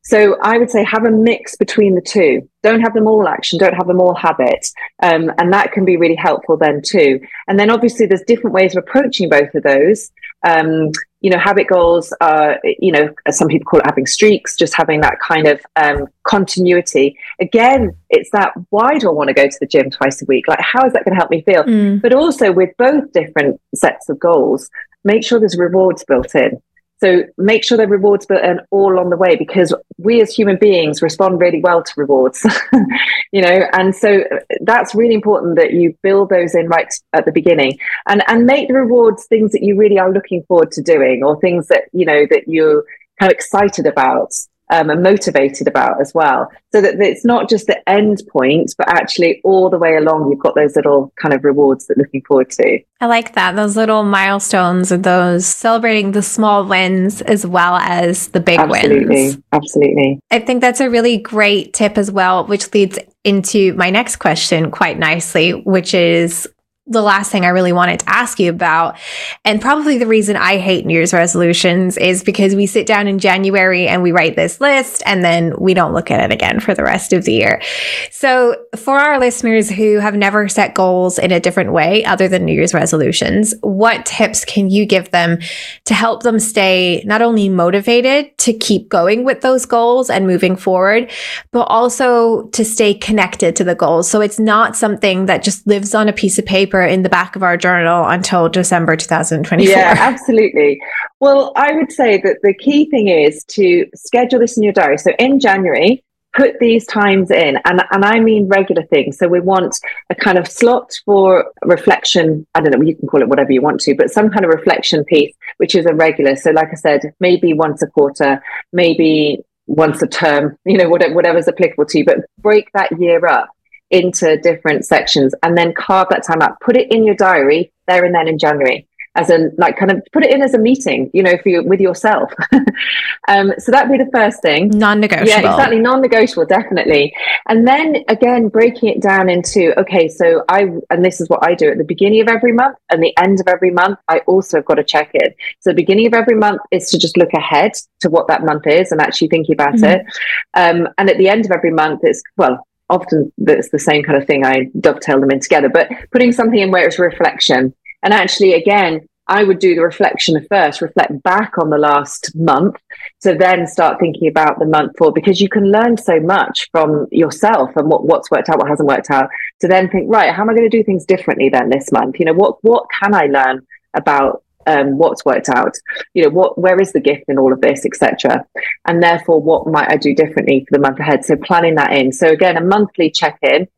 So 0.06 0.36
I 0.42 0.58
would 0.58 0.70
say 0.70 0.84
have 0.84 1.04
a 1.04 1.10
mix 1.10 1.56
between 1.56 1.94
the 1.94 2.02
two. 2.02 2.46
Don't 2.62 2.82
have 2.82 2.92
them 2.92 3.06
all 3.06 3.26
action, 3.26 3.58
don't 3.58 3.74
have 3.74 3.86
them 3.86 4.00
all 4.00 4.14
habit. 4.14 4.66
Um, 5.02 5.32
and 5.38 5.52
that 5.52 5.72
can 5.72 5.86
be 5.86 5.96
really 5.96 6.14
helpful 6.14 6.58
then 6.58 6.82
too. 6.82 7.20
And 7.48 7.58
then 7.58 7.70
obviously 7.70 8.04
there's 8.04 8.22
different 8.22 8.52
ways 8.52 8.76
of 8.76 8.82
approaching 8.82 9.30
both 9.30 9.54
of 9.54 9.62
those. 9.62 10.10
Um, 10.46 10.90
you 11.22 11.30
know, 11.30 11.38
habit 11.38 11.68
goals 11.68 12.12
are, 12.20 12.60
you 12.64 12.92
know, 12.92 13.14
some 13.30 13.48
people 13.48 13.64
call 13.64 13.80
it 13.80 13.86
having 13.86 14.04
streaks, 14.04 14.56
just 14.56 14.74
having 14.74 15.00
that 15.00 15.18
kind 15.20 15.46
of 15.46 15.60
um, 15.76 16.06
continuity. 16.24 17.18
Again, 17.40 17.96
it's 18.10 18.30
that 18.32 18.52
why 18.68 18.98
do 18.98 19.08
I 19.08 19.12
want 19.12 19.28
to 19.28 19.34
go 19.34 19.46
to 19.46 19.56
the 19.58 19.66
gym 19.66 19.88
twice 19.88 20.20
a 20.20 20.26
week? 20.26 20.48
Like, 20.48 20.60
how 20.60 20.84
is 20.84 20.92
that 20.92 21.06
going 21.06 21.14
to 21.14 21.18
help 21.18 21.30
me 21.30 21.40
feel? 21.40 21.64
Mm. 21.64 22.02
But 22.02 22.12
also 22.12 22.52
with 22.52 22.76
both 22.76 23.10
different 23.12 23.58
sets 23.74 24.10
of 24.10 24.20
goals, 24.20 24.68
make 25.02 25.24
sure 25.24 25.38
there's 25.40 25.56
rewards 25.56 26.04
built 26.04 26.34
in 26.34 26.60
So 26.98 27.24
make 27.36 27.64
sure 27.64 27.76
they're 27.76 27.88
rewards, 27.88 28.24
but 28.26 28.44
and 28.44 28.60
all 28.70 28.98
on 28.98 29.10
the 29.10 29.16
way 29.16 29.36
because 29.36 29.74
we 29.98 30.22
as 30.22 30.34
human 30.34 30.56
beings 30.56 31.02
respond 31.02 31.40
really 31.40 31.60
well 31.60 31.82
to 31.82 31.92
rewards, 31.96 32.46
you 33.32 33.42
know. 33.42 33.66
And 33.72 33.94
so 33.94 34.20
uh, 34.20 34.38
that's 34.62 34.94
really 34.94 35.14
important 35.14 35.56
that 35.56 35.72
you 35.72 35.96
build 36.02 36.30
those 36.30 36.54
in 36.54 36.68
right 36.68 36.92
at 37.12 37.24
the 37.24 37.32
beginning, 37.32 37.78
and 38.06 38.22
and 38.28 38.46
make 38.46 38.68
the 38.68 38.74
rewards 38.74 39.26
things 39.26 39.52
that 39.52 39.62
you 39.62 39.76
really 39.76 39.98
are 39.98 40.12
looking 40.12 40.44
forward 40.44 40.70
to 40.72 40.82
doing, 40.82 41.22
or 41.24 41.38
things 41.40 41.68
that 41.68 41.84
you 41.92 42.06
know 42.06 42.26
that 42.30 42.44
you're 42.46 42.84
kind 43.18 43.30
of 43.30 43.34
excited 43.34 43.86
about 43.86 44.32
um, 44.70 44.90
and 44.90 45.02
motivated 45.02 45.68
about 45.68 46.00
as 46.00 46.12
well. 46.14 46.50
So 46.72 46.80
that 46.80 47.00
it's 47.00 47.24
not 47.24 47.48
just 47.48 47.66
the 47.66 47.88
end 47.88 48.22
point, 48.30 48.74
but 48.76 48.88
actually 48.88 49.40
all 49.44 49.70
the 49.70 49.78
way 49.78 49.96
along, 49.96 50.30
you've 50.30 50.40
got 50.40 50.54
those 50.54 50.76
little 50.76 51.12
kind 51.20 51.34
of 51.34 51.44
rewards 51.44 51.86
that 51.86 51.98
looking 51.98 52.22
forward 52.22 52.50
to. 52.50 52.80
I 53.00 53.06
like 53.06 53.34
that. 53.34 53.56
Those 53.56 53.76
little 53.76 54.02
milestones 54.02 54.90
and 54.90 55.04
those 55.04 55.46
celebrating 55.46 56.12
the 56.12 56.22
small 56.22 56.64
wins 56.64 57.20
as 57.22 57.46
well 57.46 57.76
as 57.76 58.28
the 58.28 58.40
big 58.40 58.58
wins. 58.60 58.74
absolutely, 58.74 59.14
wins. 59.14 59.38
Absolutely. 59.52 60.20
I 60.30 60.40
think 60.40 60.60
that's 60.60 60.80
a 60.80 60.90
really 60.90 61.18
great 61.18 61.72
tip 61.74 61.98
as 61.98 62.10
well, 62.10 62.46
which 62.46 62.72
leads 62.72 62.98
into 63.24 63.72
my 63.74 63.90
next 63.90 64.16
question 64.16 64.70
quite 64.70 64.98
nicely, 64.98 65.52
which 65.52 65.94
is 65.94 66.48
the 66.86 67.00
last 67.00 67.32
thing 67.32 67.46
I 67.46 67.48
really 67.48 67.72
wanted 67.72 68.00
to 68.00 68.10
ask 68.10 68.38
you 68.38 68.50
about. 68.50 68.98
And 69.42 69.58
probably 69.58 69.96
the 69.96 70.06
reason 70.06 70.36
I 70.36 70.58
hate 70.58 70.84
New 70.84 70.92
Year's 70.92 71.14
resolutions 71.14 71.96
is 71.96 72.22
because 72.22 72.54
we 72.54 72.66
sit 72.66 72.86
down 72.86 73.08
in 73.08 73.18
January 73.18 73.88
and 73.88 74.02
we 74.02 74.12
write 74.12 74.36
this 74.36 74.60
list 74.60 75.02
and 75.06 75.24
then 75.24 75.54
we 75.58 75.72
don't 75.72 75.94
look 75.94 76.10
at 76.10 76.22
it 76.22 76.30
again 76.30 76.60
for 76.60 76.74
the 76.74 76.84
rest 76.84 77.14
of 77.14 77.24
the 77.24 77.32
year. 77.32 77.62
So, 78.10 78.56
for 78.76 78.98
our 78.98 79.18
listeners 79.18 79.70
who 79.70 79.98
have 79.98 80.14
never 80.14 80.46
set 80.46 80.74
goals 80.74 81.18
in 81.18 81.32
a 81.32 81.40
different 81.40 81.72
way 81.72 82.04
other 82.04 82.28
than 82.28 82.44
New 82.44 82.52
Year's 82.52 82.74
resolutions, 82.74 83.54
what 83.62 84.04
tips 84.04 84.44
can 84.44 84.68
you 84.68 84.84
give 84.84 85.10
them 85.10 85.38
to 85.86 85.94
help 85.94 86.22
them 86.22 86.38
stay 86.38 87.02
not 87.06 87.22
only 87.22 87.48
motivated 87.48 88.36
to 88.38 88.52
keep 88.52 88.90
going 88.90 89.24
with 89.24 89.40
those 89.40 89.64
goals 89.64 90.10
and 90.10 90.26
moving 90.26 90.54
forward, 90.54 91.10
but 91.50 91.62
also 91.62 92.48
to 92.48 92.62
stay 92.62 92.92
connected 92.92 93.56
to 93.56 93.64
the 93.64 93.74
goals? 93.74 94.10
So, 94.10 94.20
it's 94.20 94.38
not 94.38 94.76
something 94.76 95.24
that 95.26 95.42
just 95.42 95.66
lives 95.66 95.94
on 95.94 96.10
a 96.10 96.12
piece 96.12 96.38
of 96.38 96.44
paper 96.44 96.73
paper 96.74 96.84
in 96.84 97.02
the 97.02 97.08
back 97.08 97.36
of 97.36 97.42
our 97.42 97.56
journal 97.56 98.06
until 98.06 98.48
December 98.48 98.96
2024. 98.96 99.68
Yeah, 99.68 99.94
absolutely. 99.96 100.80
Well, 101.20 101.52
I 101.56 101.72
would 101.72 101.92
say 101.92 102.20
that 102.22 102.38
the 102.42 102.54
key 102.54 102.90
thing 102.90 103.08
is 103.08 103.44
to 103.50 103.86
schedule 103.94 104.40
this 104.40 104.56
in 104.56 104.62
your 104.62 104.72
diary. 104.72 104.98
So 104.98 105.12
in 105.18 105.40
January, 105.40 106.02
put 106.36 106.58
these 106.58 106.84
times 106.86 107.30
in 107.30 107.56
and, 107.64 107.84
and 107.92 108.04
i 108.04 108.18
mean 108.18 108.48
regular 108.48 108.82
things 108.86 109.16
so 109.16 109.28
we 109.28 109.38
want 109.38 109.78
a 110.10 110.16
kind 110.16 110.36
of 110.36 110.48
slot 110.48 110.90
for 111.04 111.52
reflection 111.64 112.44
i 112.56 112.60
don't 112.60 112.72
know 112.72 112.84
you 112.84 112.96
can 112.96 113.06
call 113.06 113.22
it 113.22 113.28
whatever 113.28 113.52
you 113.52 113.62
want 113.62 113.80
to 113.80 113.94
but 113.94 114.10
some 114.10 114.28
kind 114.28 114.44
of 114.44 114.50
reflection 114.50 115.04
piece 115.04 115.32
which 115.58 115.76
is 115.76 115.86
a 115.86 115.94
regular 115.94 116.34
so 116.34 116.50
like 116.50 116.70
i 116.72 116.74
said 116.74 117.02
maybe 117.20 117.52
once 117.52 117.82
a 117.82 117.86
quarter 117.86 118.42
maybe 118.72 119.38
once 119.68 120.02
a 120.02 120.08
term 120.08 120.58
you 120.64 120.76
know 120.76 120.88
whatever, 120.88 121.14
whatever's 121.14 121.46
applicable 121.46 121.86
to 121.86 121.98
you 121.98 122.04
but 122.04 122.18
break 122.40 122.68
that 122.74 122.90
year 122.98 123.24
up 123.26 123.53
into 123.90 124.36
different 124.38 124.84
sections 124.84 125.34
and 125.42 125.56
then 125.56 125.72
carve 125.74 126.08
that 126.10 126.24
time 126.24 126.42
out. 126.42 126.60
Put 126.60 126.76
it 126.76 126.90
in 126.90 127.04
your 127.04 127.14
diary 127.14 127.72
there 127.86 128.04
and 128.04 128.14
then 128.14 128.28
in 128.28 128.38
January 128.38 128.86
as 129.16 129.30
a 129.30 129.50
like 129.58 129.76
kind 129.76 129.92
of 129.92 130.02
put 130.12 130.24
it 130.24 130.32
in 130.32 130.42
as 130.42 130.54
a 130.54 130.58
meeting, 130.58 131.10
you 131.14 131.22
know, 131.22 131.36
for 131.42 131.48
you 131.48 131.62
with 131.62 131.80
yourself. 131.80 132.32
um, 133.28 133.52
so 133.58 133.70
that'd 133.70 133.90
be 133.90 134.02
the 134.02 134.10
first 134.12 134.42
thing. 134.42 134.68
Non-negotiable. 134.70 135.28
Yeah, 135.28 135.38
exactly. 135.38 135.78
Non-negotiable, 135.78 136.46
definitely. 136.46 137.14
And 137.48 137.66
then 137.66 138.04
again, 138.08 138.48
breaking 138.48 138.88
it 138.88 139.00
down 139.00 139.28
into 139.28 139.78
okay, 139.80 140.08
so 140.08 140.44
I 140.48 140.66
and 140.90 141.04
this 141.04 141.20
is 141.20 141.28
what 141.28 141.46
I 141.46 141.54
do 141.54 141.70
at 141.70 141.78
the 141.78 141.84
beginning 141.84 142.20
of 142.22 142.28
every 142.28 142.52
month 142.52 142.76
and 142.90 143.02
the 143.02 143.14
end 143.18 143.40
of 143.40 143.46
every 143.46 143.70
month. 143.70 143.98
I 144.08 144.18
also 144.20 144.58
have 144.58 144.64
got 144.64 144.74
to 144.74 144.84
check 144.84 145.10
it. 145.14 145.36
So 145.60 145.70
the 145.70 145.76
beginning 145.76 146.06
of 146.06 146.14
every 146.14 146.36
month 146.36 146.60
is 146.72 146.90
to 146.90 146.98
just 146.98 147.16
look 147.16 147.32
ahead 147.34 147.72
to 148.00 148.10
what 148.10 148.26
that 148.28 148.44
month 148.44 148.66
is 148.66 148.90
and 148.90 149.00
actually 149.00 149.28
thinking 149.28 149.54
about 149.54 149.74
mm-hmm. 149.74 149.84
it. 149.84 150.06
Um, 150.54 150.88
and 150.98 151.08
at 151.08 151.18
the 151.18 151.28
end 151.28 151.44
of 151.44 151.52
every 151.52 151.70
month, 151.70 152.00
it's 152.02 152.22
well, 152.36 152.66
often 152.88 153.32
it's 153.38 153.70
the 153.70 153.78
same 153.78 154.02
kind 154.02 154.20
of 154.20 154.26
thing. 154.26 154.44
I 154.44 154.70
dovetail 154.78 155.20
them 155.20 155.30
in 155.30 155.40
together, 155.40 155.68
but 155.68 155.88
putting 156.12 156.32
something 156.32 156.58
in 156.58 156.70
where 156.70 156.86
it's 156.86 156.98
reflection. 156.98 157.74
And 158.02 158.12
actually, 158.12 158.54
again, 158.54 159.08
I 159.26 159.42
would 159.42 159.58
do 159.58 159.74
the 159.74 159.80
reflection 159.80 160.44
first, 160.50 160.82
reflect 160.82 161.22
back 161.22 161.54
on 161.58 161.70
the 161.70 161.78
last 161.78 162.34
month 162.36 162.76
to 163.22 163.34
then 163.34 163.66
start 163.66 163.98
thinking 163.98 164.28
about 164.28 164.58
the 164.58 164.66
month 164.66 164.92
for 164.98 165.12
because 165.12 165.40
you 165.40 165.48
can 165.48 165.72
learn 165.72 165.96
so 165.96 166.20
much 166.20 166.68
from 166.70 167.06
yourself 167.10 167.70
and 167.76 167.88
what, 167.88 168.04
what's 168.04 168.30
worked 168.30 168.50
out, 168.50 168.58
what 168.58 168.68
hasn't 168.68 168.88
worked 168.88 169.10
out, 169.10 169.30
to 169.60 169.68
then 169.68 169.88
think, 169.88 170.12
right, 170.12 170.34
how 170.34 170.42
am 170.42 170.50
I 170.50 170.54
going 170.54 170.68
to 170.68 170.76
do 170.76 170.84
things 170.84 171.06
differently 171.06 171.48
then 171.48 171.70
this 171.70 171.90
month? 171.90 172.18
You 172.18 172.26
know, 172.26 172.34
what 172.34 172.58
what 172.62 172.86
can 173.00 173.14
I 173.14 173.26
learn 173.26 173.66
about 173.94 174.43
um, 174.66 174.98
what's 174.98 175.24
worked 175.24 175.48
out 175.48 175.74
you 176.14 176.22
know 176.22 176.30
what 176.30 176.58
where 176.58 176.80
is 176.80 176.92
the 176.92 177.00
gift 177.00 177.24
in 177.28 177.38
all 177.38 177.52
of 177.52 177.60
this 177.60 177.84
etc 177.84 178.44
and 178.86 179.02
therefore 179.02 179.40
what 179.40 179.66
might 179.66 179.90
i 179.90 179.96
do 179.96 180.14
differently 180.14 180.64
for 180.68 180.76
the 180.76 180.82
month 180.82 180.98
ahead 180.98 181.24
so 181.24 181.36
planning 181.36 181.74
that 181.74 181.92
in 181.92 182.12
so 182.12 182.28
again 182.28 182.56
a 182.56 182.60
monthly 182.60 183.10
check-in 183.10 183.68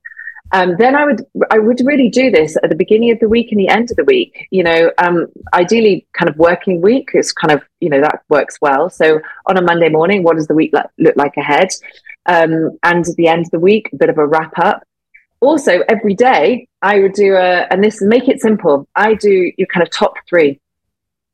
um, 0.53 0.77
then 0.79 0.95
I 0.95 1.05
would 1.05 1.25
I 1.51 1.59
would 1.59 1.81
really 1.85 2.09
do 2.09 2.31
this 2.31 2.57
at 2.63 2.71
the 2.71 2.77
beginning 2.77 3.11
of 3.11 3.19
the 3.19 3.29
week 3.29 3.51
and 3.51 3.61
the 3.61 3.69
end 3.69 3.91
of 3.91 3.97
the 3.97 4.05
week. 4.05 4.47
You 4.51 4.63
know, 4.63 4.93
um, 4.99 5.27
ideally, 5.55 6.07
kind 6.13 6.29
of 6.29 6.37
working 6.37 6.81
week 6.81 7.11
is 7.15 7.33
kind 7.33 7.53
of 7.53 7.63
you 7.81 7.89
know 7.89 8.01
that 8.01 8.23
works 8.29 8.59
well. 8.61 8.89
So 8.89 9.21
on 9.47 9.57
a 9.57 9.63
Monday 9.63 9.89
morning, 9.89 10.23
what 10.23 10.37
does 10.37 10.47
the 10.47 10.55
week 10.55 10.73
look 10.99 11.17
like 11.17 11.37
ahead? 11.37 11.69
Um, 12.27 12.79
and 12.83 13.07
at 13.07 13.17
the 13.17 13.29
end 13.29 13.47
of 13.47 13.51
the 13.51 13.59
week, 13.59 13.91
a 13.93 13.97
bit 13.97 14.09
of 14.09 14.19
a 14.19 14.27
wrap 14.27 14.53
up. 14.59 14.83
Also, 15.41 15.81
every 15.89 16.15
day 16.15 16.69
I 16.81 17.01
would 17.01 17.13
do 17.13 17.35
a, 17.35 17.67
and 17.71 17.83
this 17.83 18.01
make 18.01 18.29
it 18.29 18.41
simple. 18.41 18.89
I 18.95 19.15
do 19.15 19.53
your 19.59 19.67
kind 19.67 19.83
of 19.83 19.91
top 19.91 20.15
three 20.29 20.61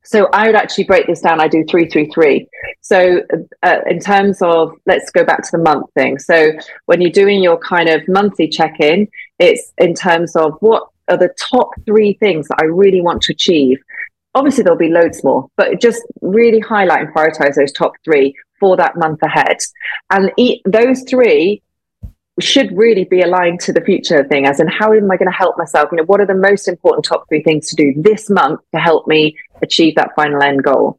so 0.05 0.29
I 0.33 0.47
would 0.47 0.57
actually 0.57 0.85
break 0.85 1.07
this 1.07 1.21
down. 1.21 1.41
I 1.41 1.49
do 1.49 1.65
three, 1.71 1.89
three, 1.89 2.11
three. 2.11 2.49
So 2.81 3.23
uh, 3.63 3.79
in 3.89 4.01
terms 4.01 4.43
of, 4.43 4.75
let's 4.87 5.11
go 5.11 5.25
back 5.25 5.43
to 5.43 5.51
the 5.53 5.63
month 5.63 5.87
thing. 5.95 6.19
So 6.19 6.53
when 6.87 7.01
you're 7.01 7.11
doing 7.11 7.43
your 7.43 7.59
kind 7.59 7.89
of 7.89 8.07
monthly 8.09 8.49
check-in, 8.49 9.09
it's 9.39 9.73
in 9.79 9.95
terms 9.95 10.35
of 10.37 10.57
what 10.61 10.89
are 11.09 11.17
the 11.17 11.35
top 11.41 11.71
three 11.87 12.15
things 12.15 12.49
that 12.49 12.59
I 12.61 12.65
really 12.65 13.01
want 13.01 13.23
to 13.23 13.33
achieve. 13.33 13.79
Obviously, 14.35 14.65
there'll 14.65 14.79
be 14.79 14.89
loads 14.89 15.23
more, 15.23 15.49
but 15.57 15.81
just 15.81 16.03
really 16.21 16.61
highlight 16.61 17.03
and 17.03 17.15
prioritize 17.15 17.55
those 17.55 17.73
top 17.73 17.93
three 18.05 18.35
for 18.59 18.77
that 18.77 18.97
month 18.97 19.21
ahead. 19.23 19.59
And 20.11 20.33
eat, 20.39 20.63
those 20.65 21.03
three 21.09 21.63
should 22.41 22.77
really 22.77 23.05
be 23.05 23.21
aligned 23.21 23.61
to 23.61 23.73
the 23.73 23.81
future 23.81 24.25
thing 24.25 24.47
as 24.47 24.59
in 24.59 24.67
how 24.67 24.93
am 24.93 25.11
i 25.11 25.17
going 25.17 25.31
to 25.31 25.37
help 25.37 25.59
myself? 25.59 25.89
You 25.93 25.99
know 25.99 26.05
what 26.05 26.21
are 26.21 26.27
the 26.27 26.35
most 26.35 26.67
important 26.67 27.05
top 27.05 27.29
three 27.29 27.43
things 27.43 27.69
to 27.69 27.77
do 27.77 27.93
this 27.97 28.31
month 28.31 28.61
to 28.75 28.81
help 28.81 29.07
me 29.07 29.37
achieve 29.61 29.95
that 29.97 30.15
final 30.17 30.43
end 30.43 30.63
goal? 30.63 30.99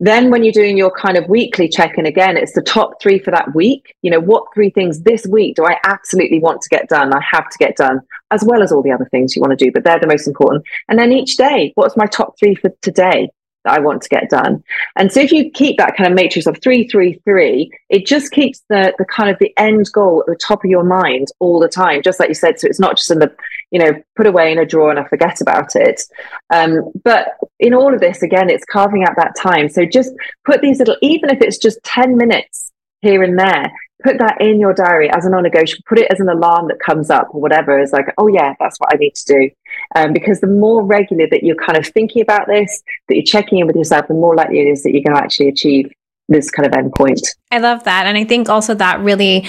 Then 0.00 0.30
when 0.30 0.42
you're 0.42 0.52
doing 0.52 0.76
your 0.76 0.90
kind 0.90 1.16
of 1.16 1.28
weekly 1.28 1.68
check-in 1.68 2.06
again 2.06 2.36
it's 2.36 2.54
the 2.54 2.62
top 2.62 3.02
three 3.02 3.18
for 3.18 3.30
that 3.30 3.54
week. 3.54 3.94
You 4.02 4.10
know 4.10 4.20
what 4.20 4.44
three 4.54 4.70
things 4.70 5.02
this 5.02 5.26
week 5.26 5.56
do 5.56 5.64
i 5.64 5.76
absolutely 5.84 6.40
want 6.40 6.62
to 6.62 6.68
get 6.70 6.88
done 6.88 7.12
i 7.12 7.20
have 7.30 7.48
to 7.50 7.58
get 7.58 7.76
done 7.76 8.00
as 8.30 8.42
well 8.42 8.62
as 8.62 8.72
all 8.72 8.82
the 8.82 8.92
other 8.92 9.08
things 9.10 9.36
you 9.36 9.42
want 9.42 9.56
to 9.56 9.64
do 9.64 9.70
but 9.70 9.84
they're 9.84 10.00
the 10.00 10.06
most 10.06 10.26
important. 10.26 10.64
And 10.88 10.98
then 10.98 11.12
each 11.12 11.36
day 11.36 11.72
what's 11.74 11.96
my 11.96 12.06
top 12.06 12.38
three 12.38 12.54
for 12.54 12.70
today 12.80 13.30
that 13.64 13.74
I 13.74 13.80
want 13.80 14.02
to 14.02 14.08
get 14.08 14.30
done. 14.30 14.62
And 14.96 15.12
so 15.12 15.20
if 15.20 15.32
you 15.32 15.50
keep 15.50 15.78
that 15.78 15.96
kind 15.96 16.10
of 16.10 16.16
matrix 16.16 16.46
of 16.46 16.58
three, 16.62 16.88
three, 16.88 17.20
three, 17.24 17.70
it 17.88 18.06
just 18.06 18.32
keeps 18.32 18.62
the 18.68 18.94
the 18.98 19.04
kind 19.04 19.30
of 19.30 19.38
the 19.38 19.52
end 19.56 19.90
goal 19.92 20.20
at 20.20 20.26
the 20.26 20.36
top 20.36 20.64
of 20.64 20.70
your 20.70 20.84
mind 20.84 21.28
all 21.38 21.60
the 21.60 21.68
time, 21.68 22.02
just 22.02 22.20
like 22.20 22.28
you 22.28 22.34
said. 22.34 22.58
So 22.58 22.66
it's 22.66 22.80
not 22.80 22.96
just 22.96 23.10
in 23.10 23.18
the, 23.18 23.34
you 23.70 23.78
know, 23.78 23.92
put 24.16 24.26
away 24.26 24.52
in 24.52 24.58
a 24.58 24.66
drawer 24.66 24.90
and 24.90 24.98
I 24.98 25.04
forget 25.04 25.40
about 25.40 25.76
it. 25.76 26.02
Um, 26.50 26.92
but 27.04 27.28
in 27.58 27.74
all 27.74 27.94
of 27.94 28.00
this, 28.00 28.22
again, 28.22 28.50
it's 28.50 28.64
carving 28.64 29.04
out 29.04 29.16
that 29.16 29.36
time. 29.36 29.68
So 29.68 29.84
just 29.84 30.12
put 30.44 30.60
these 30.60 30.78
little, 30.78 30.96
even 31.02 31.30
if 31.30 31.40
it's 31.40 31.58
just 31.58 31.82
10 31.84 32.16
minutes 32.16 32.72
here 33.00 33.22
and 33.22 33.38
there, 33.38 33.72
put 34.02 34.18
that 34.18 34.40
in 34.40 34.60
your 34.60 34.74
diary 34.74 35.10
as 35.10 35.24
a 35.24 35.30
non-negotiable 35.30 35.82
put 35.88 35.98
it 35.98 36.10
as 36.10 36.20
an 36.20 36.28
alarm 36.28 36.68
that 36.68 36.78
comes 36.78 37.10
up 37.10 37.28
or 37.32 37.40
whatever 37.40 37.78
it's 37.78 37.92
like 37.92 38.06
oh 38.18 38.26
yeah 38.26 38.54
that's 38.60 38.78
what 38.78 38.92
i 38.92 38.96
need 38.96 39.14
to 39.14 39.24
do. 39.26 39.50
Um, 39.94 40.12
because 40.12 40.40
the 40.40 40.46
more 40.46 40.84
regular 40.84 41.26
that 41.30 41.42
you're 41.42 41.56
kind 41.56 41.78
of 41.78 41.86
thinking 41.86 42.22
about 42.22 42.46
this 42.46 42.82
that 43.08 43.16
you're 43.16 43.24
checking 43.24 43.58
in 43.58 43.66
with 43.66 43.76
yourself 43.76 44.08
the 44.08 44.14
more 44.14 44.34
likely 44.34 44.60
it 44.60 44.68
is 44.68 44.82
that 44.82 44.92
you're 44.92 45.02
going 45.02 45.16
to 45.16 45.22
actually 45.22 45.48
achieve 45.48 45.92
this 46.28 46.50
kind 46.50 46.66
of 46.66 46.72
endpoint. 46.72 47.20
I 47.50 47.58
love 47.58 47.84
that. 47.84 48.06
And 48.06 48.16
i 48.16 48.24
think 48.24 48.48
also 48.48 48.74
that 48.74 49.00
really 49.00 49.46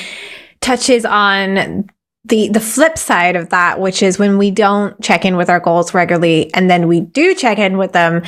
touches 0.62 1.06
on 1.06 1.90
the 2.26 2.48
the 2.50 2.60
flip 2.60 2.98
side 2.98 3.36
of 3.36 3.50
that 3.50 3.80
which 3.80 4.02
is 4.02 4.18
when 4.18 4.38
we 4.38 4.50
don't 4.50 5.02
check 5.02 5.26
in 5.26 5.36
with 5.36 5.50
our 5.50 5.60
goals 5.60 5.94
regularly 5.94 6.54
and 6.54 6.70
then 6.70 6.88
we 6.88 7.02
do 7.02 7.36
check 7.36 7.58
in 7.58 7.78
with 7.78 7.92
them 7.92 8.24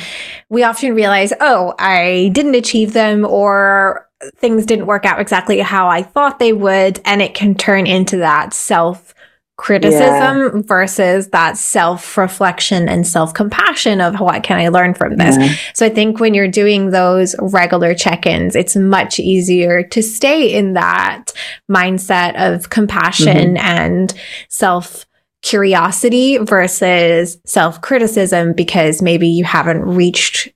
we 0.50 0.62
often 0.62 0.94
realize 0.94 1.32
oh 1.40 1.74
i 1.78 2.30
didn't 2.34 2.54
achieve 2.54 2.92
them 2.92 3.24
or 3.24 4.06
things 4.36 4.66
didn't 4.66 4.86
work 4.86 5.04
out 5.04 5.20
exactly 5.20 5.58
how 5.60 5.88
I 5.88 6.02
thought 6.02 6.38
they 6.38 6.52
would. 6.52 7.00
And 7.04 7.20
it 7.20 7.34
can 7.34 7.54
turn 7.54 7.86
into 7.86 8.18
that 8.18 8.54
self 8.54 9.14
criticism 9.56 10.56
yeah. 10.56 10.62
versus 10.64 11.28
that 11.28 11.56
self 11.56 12.16
reflection 12.16 12.88
and 12.88 13.06
self 13.06 13.32
compassion 13.32 14.00
of 14.00 14.20
what 14.20 14.42
can 14.42 14.58
I 14.58 14.68
learn 14.68 14.94
from 14.94 15.16
this. 15.16 15.36
Yeah. 15.38 15.54
So 15.74 15.86
I 15.86 15.88
think 15.88 16.20
when 16.20 16.34
you're 16.34 16.48
doing 16.48 16.90
those 16.90 17.34
regular 17.40 17.94
check 17.94 18.26
ins, 18.26 18.54
it's 18.54 18.76
much 18.76 19.18
easier 19.18 19.82
to 19.82 20.02
stay 20.02 20.54
in 20.54 20.74
that 20.74 21.32
mindset 21.70 22.34
of 22.36 22.70
compassion 22.70 23.54
mm-hmm. 23.54 23.66
and 23.66 24.14
self 24.48 25.06
curiosity 25.42 26.38
versus 26.38 27.38
self 27.46 27.80
criticism 27.80 28.52
because 28.52 29.00
maybe 29.00 29.28
you 29.28 29.44
haven't 29.44 29.82
reached 29.82 30.48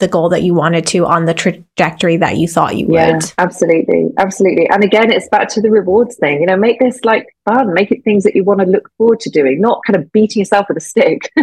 the 0.00 0.08
goal 0.08 0.28
that 0.30 0.42
you 0.42 0.54
wanted 0.54 0.86
to 0.88 1.06
on 1.06 1.26
the 1.26 1.34
trajectory 1.34 2.16
that 2.16 2.36
you 2.36 2.48
thought 2.48 2.76
you 2.76 2.86
yeah, 2.90 3.12
would. 3.12 3.32
Absolutely. 3.38 4.10
Absolutely. 4.18 4.68
And 4.68 4.82
again, 4.82 5.10
it's 5.12 5.28
back 5.28 5.48
to 5.50 5.60
the 5.60 5.70
rewards 5.70 6.16
thing. 6.16 6.40
You 6.40 6.46
know, 6.46 6.56
make 6.56 6.80
this 6.80 7.04
like 7.04 7.26
fun, 7.44 7.72
make 7.72 7.90
it 7.92 8.02
things 8.02 8.24
that 8.24 8.34
you 8.34 8.44
want 8.44 8.60
to 8.60 8.66
look 8.66 8.90
forward 8.98 9.20
to 9.20 9.30
doing, 9.30 9.60
not 9.60 9.80
kind 9.86 9.96
of 9.96 10.10
beating 10.12 10.40
yourself 10.40 10.66
with 10.68 10.78
a 10.78 10.80
stick. 10.80 11.30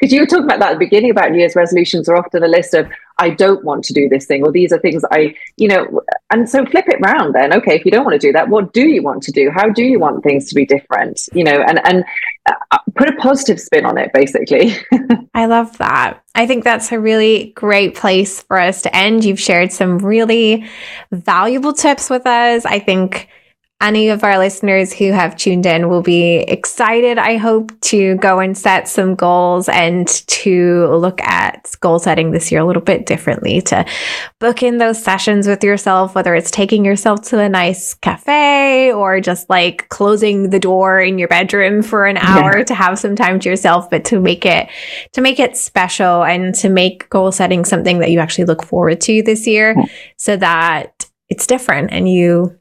Because 0.00 0.12
you 0.12 0.20
were 0.20 0.26
talking 0.26 0.46
about 0.46 0.58
that 0.58 0.70
at 0.70 0.74
the 0.74 0.84
beginning 0.84 1.12
about 1.12 1.30
New 1.30 1.38
Year's 1.38 1.54
resolutions 1.54 2.08
are 2.08 2.16
often 2.16 2.42
a 2.42 2.48
list 2.48 2.74
of, 2.74 2.90
I 3.18 3.30
don't 3.30 3.64
want 3.64 3.84
to 3.84 3.92
do 3.92 4.08
this 4.08 4.26
thing, 4.26 4.42
or 4.42 4.50
these 4.50 4.72
are 4.72 4.80
things 4.80 5.04
I, 5.12 5.34
you 5.56 5.68
know, 5.68 6.00
and 6.30 6.48
so 6.48 6.66
flip 6.66 6.86
it 6.88 6.98
round 7.00 7.36
then. 7.36 7.52
Okay, 7.54 7.76
if 7.76 7.84
you 7.84 7.92
don't 7.92 8.04
want 8.04 8.20
to 8.20 8.26
do 8.26 8.32
that, 8.32 8.48
what 8.48 8.72
do 8.72 8.88
you 8.88 9.02
want 9.02 9.22
to 9.22 9.30
do? 9.30 9.50
How 9.54 9.68
do 9.68 9.84
you 9.84 10.00
want 10.00 10.24
things 10.24 10.48
to 10.48 10.56
be 10.56 10.66
different? 10.66 11.20
You 11.32 11.44
know, 11.44 11.62
and, 11.62 11.80
and 11.86 12.04
put 12.96 13.08
a 13.08 13.16
positive 13.16 13.60
spin 13.60 13.84
on 13.84 13.98
it, 13.98 14.10
basically. 14.12 14.76
I 15.34 15.46
love 15.46 15.76
that. 15.78 16.22
I 16.34 16.46
think 16.46 16.64
that's 16.64 16.92
a 16.92 17.00
really 17.00 17.52
great 17.54 17.94
place 17.94 18.42
for 18.42 18.58
us 18.58 18.82
to 18.82 18.94
end. 18.96 19.24
You've 19.24 19.40
shared 19.40 19.72
some 19.72 19.98
really 19.98 20.66
valuable 21.10 21.72
tips 21.72 22.10
with 22.10 22.26
us. 22.26 22.64
I 22.64 22.78
think 22.78 23.28
any 23.82 24.10
of 24.10 24.22
our 24.22 24.38
listeners 24.38 24.92
who 24.92 25.10
have 25.10 25.36
tuned 25.36 25.66
in 25.66 25.88
will 25.88 26.02
be 26.02 26.36
excited, 26.36 27.18
I 27.18 27.36
hope, 27.36 27.78
to 27.82 28.14
go 28.16 28.38
and 28.38 28.56
set 28.56 28.86
some 28.86 29.16
goals 29.16 29.68
and 29.68 30.06
to 30.06 30.86
look 30.86 31.20
at 31.20 31.74
goal 31.80 31.98
setting 31.98 32.30
this 32.30 32.52
year 32.52 32.60
a 32.60 32.64
little 32.64 32.80
bit 32.80 33.06
differently, 33.06 33.60
to 33.62 33.84
book 34.38 34.62
in 34.62 34.78
those 34.78 35.02
sessions 35.02 35.48
with 35.48 35.64
yourself, 35.64 36.14
whether 36.14 36.34
it's 36.36 36.50
taking 36.50 36.84
yourself 36.84 37.22
to 37.22 37.40
a 37.40 37.48
nice 37.48 37.92
cafe 37.94 38.92
or 38.92 39.20
just 39.20 39.50
like 39.50 39.88
closing 39.88 40.50
the 40.50 40.60
door 40.60 41.00
in 41.00 41.18
your 41.18 41.28
bedroom 41.28 41.82
for 41.82 42.06
an 42.06 42.18
hour 42.18 42.58
yeah. 42.58 42.64
to 42.64 42.74
have 42.74 43.00
some 43.00 43.16
time 43.16 43.40
to 43.40 43.50
yourself, 43.50 43.90
but 43.90 44.04
to 44.04 44.20
make 44.20 44.46
it 44.46 44.68
to 45.12 45.20
make 45.20 45.40
it 45.40 45.56
special 45.56 46.22
and 46.22 46.54
to 46.54 46.68
make 46.68 47.10
goal 47.10 47.32
setting 47.32 47.64
something 47.64 47.98
that 47.98 48.12
you 48.12 48.20
actually 48.20 48.44
look 48.44 48.62
forward 48.62 49.00
to 49.00 49.22
this 49.22 49.46
year 49.46 49.74
hmm. 49.74 49.82
so 50.16 50.36
that 50.36 51.06
it's 51.28 51.46
different 51.48 51.90
and 51.92 52.08
you 52.08 52.56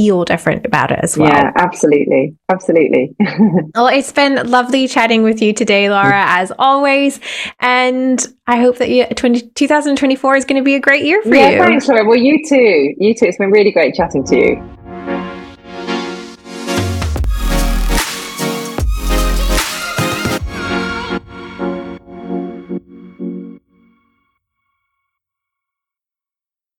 feel 0.00 0.24
different 0.24 0.64
about 0.64 0.90
it 0.90 0.98
as 1.02 1.18
well. 1.18 1.28
Yeah, 1.28 1.52
absolutely. 1.56 2.34
Absolutely. 2.50 3.14
well, 3.74 3.88
it's 3.88 4.12
been 4.12 4.50
lovely 4.50 4.88
chatting 4.88 5.22
with 5.22 5.42
you 5.42 5.52
today, 5.52 5.90
Laura, 5.90 6.12
mm. 6.12 6.40
as 6.40 6.52
always. 6.58 7.20
And 7.60 8.26
I 8.46 8.60
hope 8.60 8.78
that 8.78 8.88
you, 8.88 9.04
20, 9.04 9.50
2024 9.50 10.36
is 10.36 10.44
going 10.46 10.56
to 10.56 10.64
be 10.64 10.74
a 10.74 10.80
great 10.80 11.04
year 11.04 11.20
for 11.20 11.34
yeah, 11.34 11.50
you. 11.50 11.56
Yeah, 11.56 11.66
thanks, 11.66 11.86
Laura. 11.86 12.06
Well, 12.06 12.16
you 12.16 12.42
too. 12.46 12.94
You 12.96 13.14
too. 13.14 13.26
It's 13.26 13.36
been 13.36 13.50
really 13.50 13.72
great 13.72 13.94
chatting 13.94 14.24
to 14.24 14.36
you. 14.36 14.78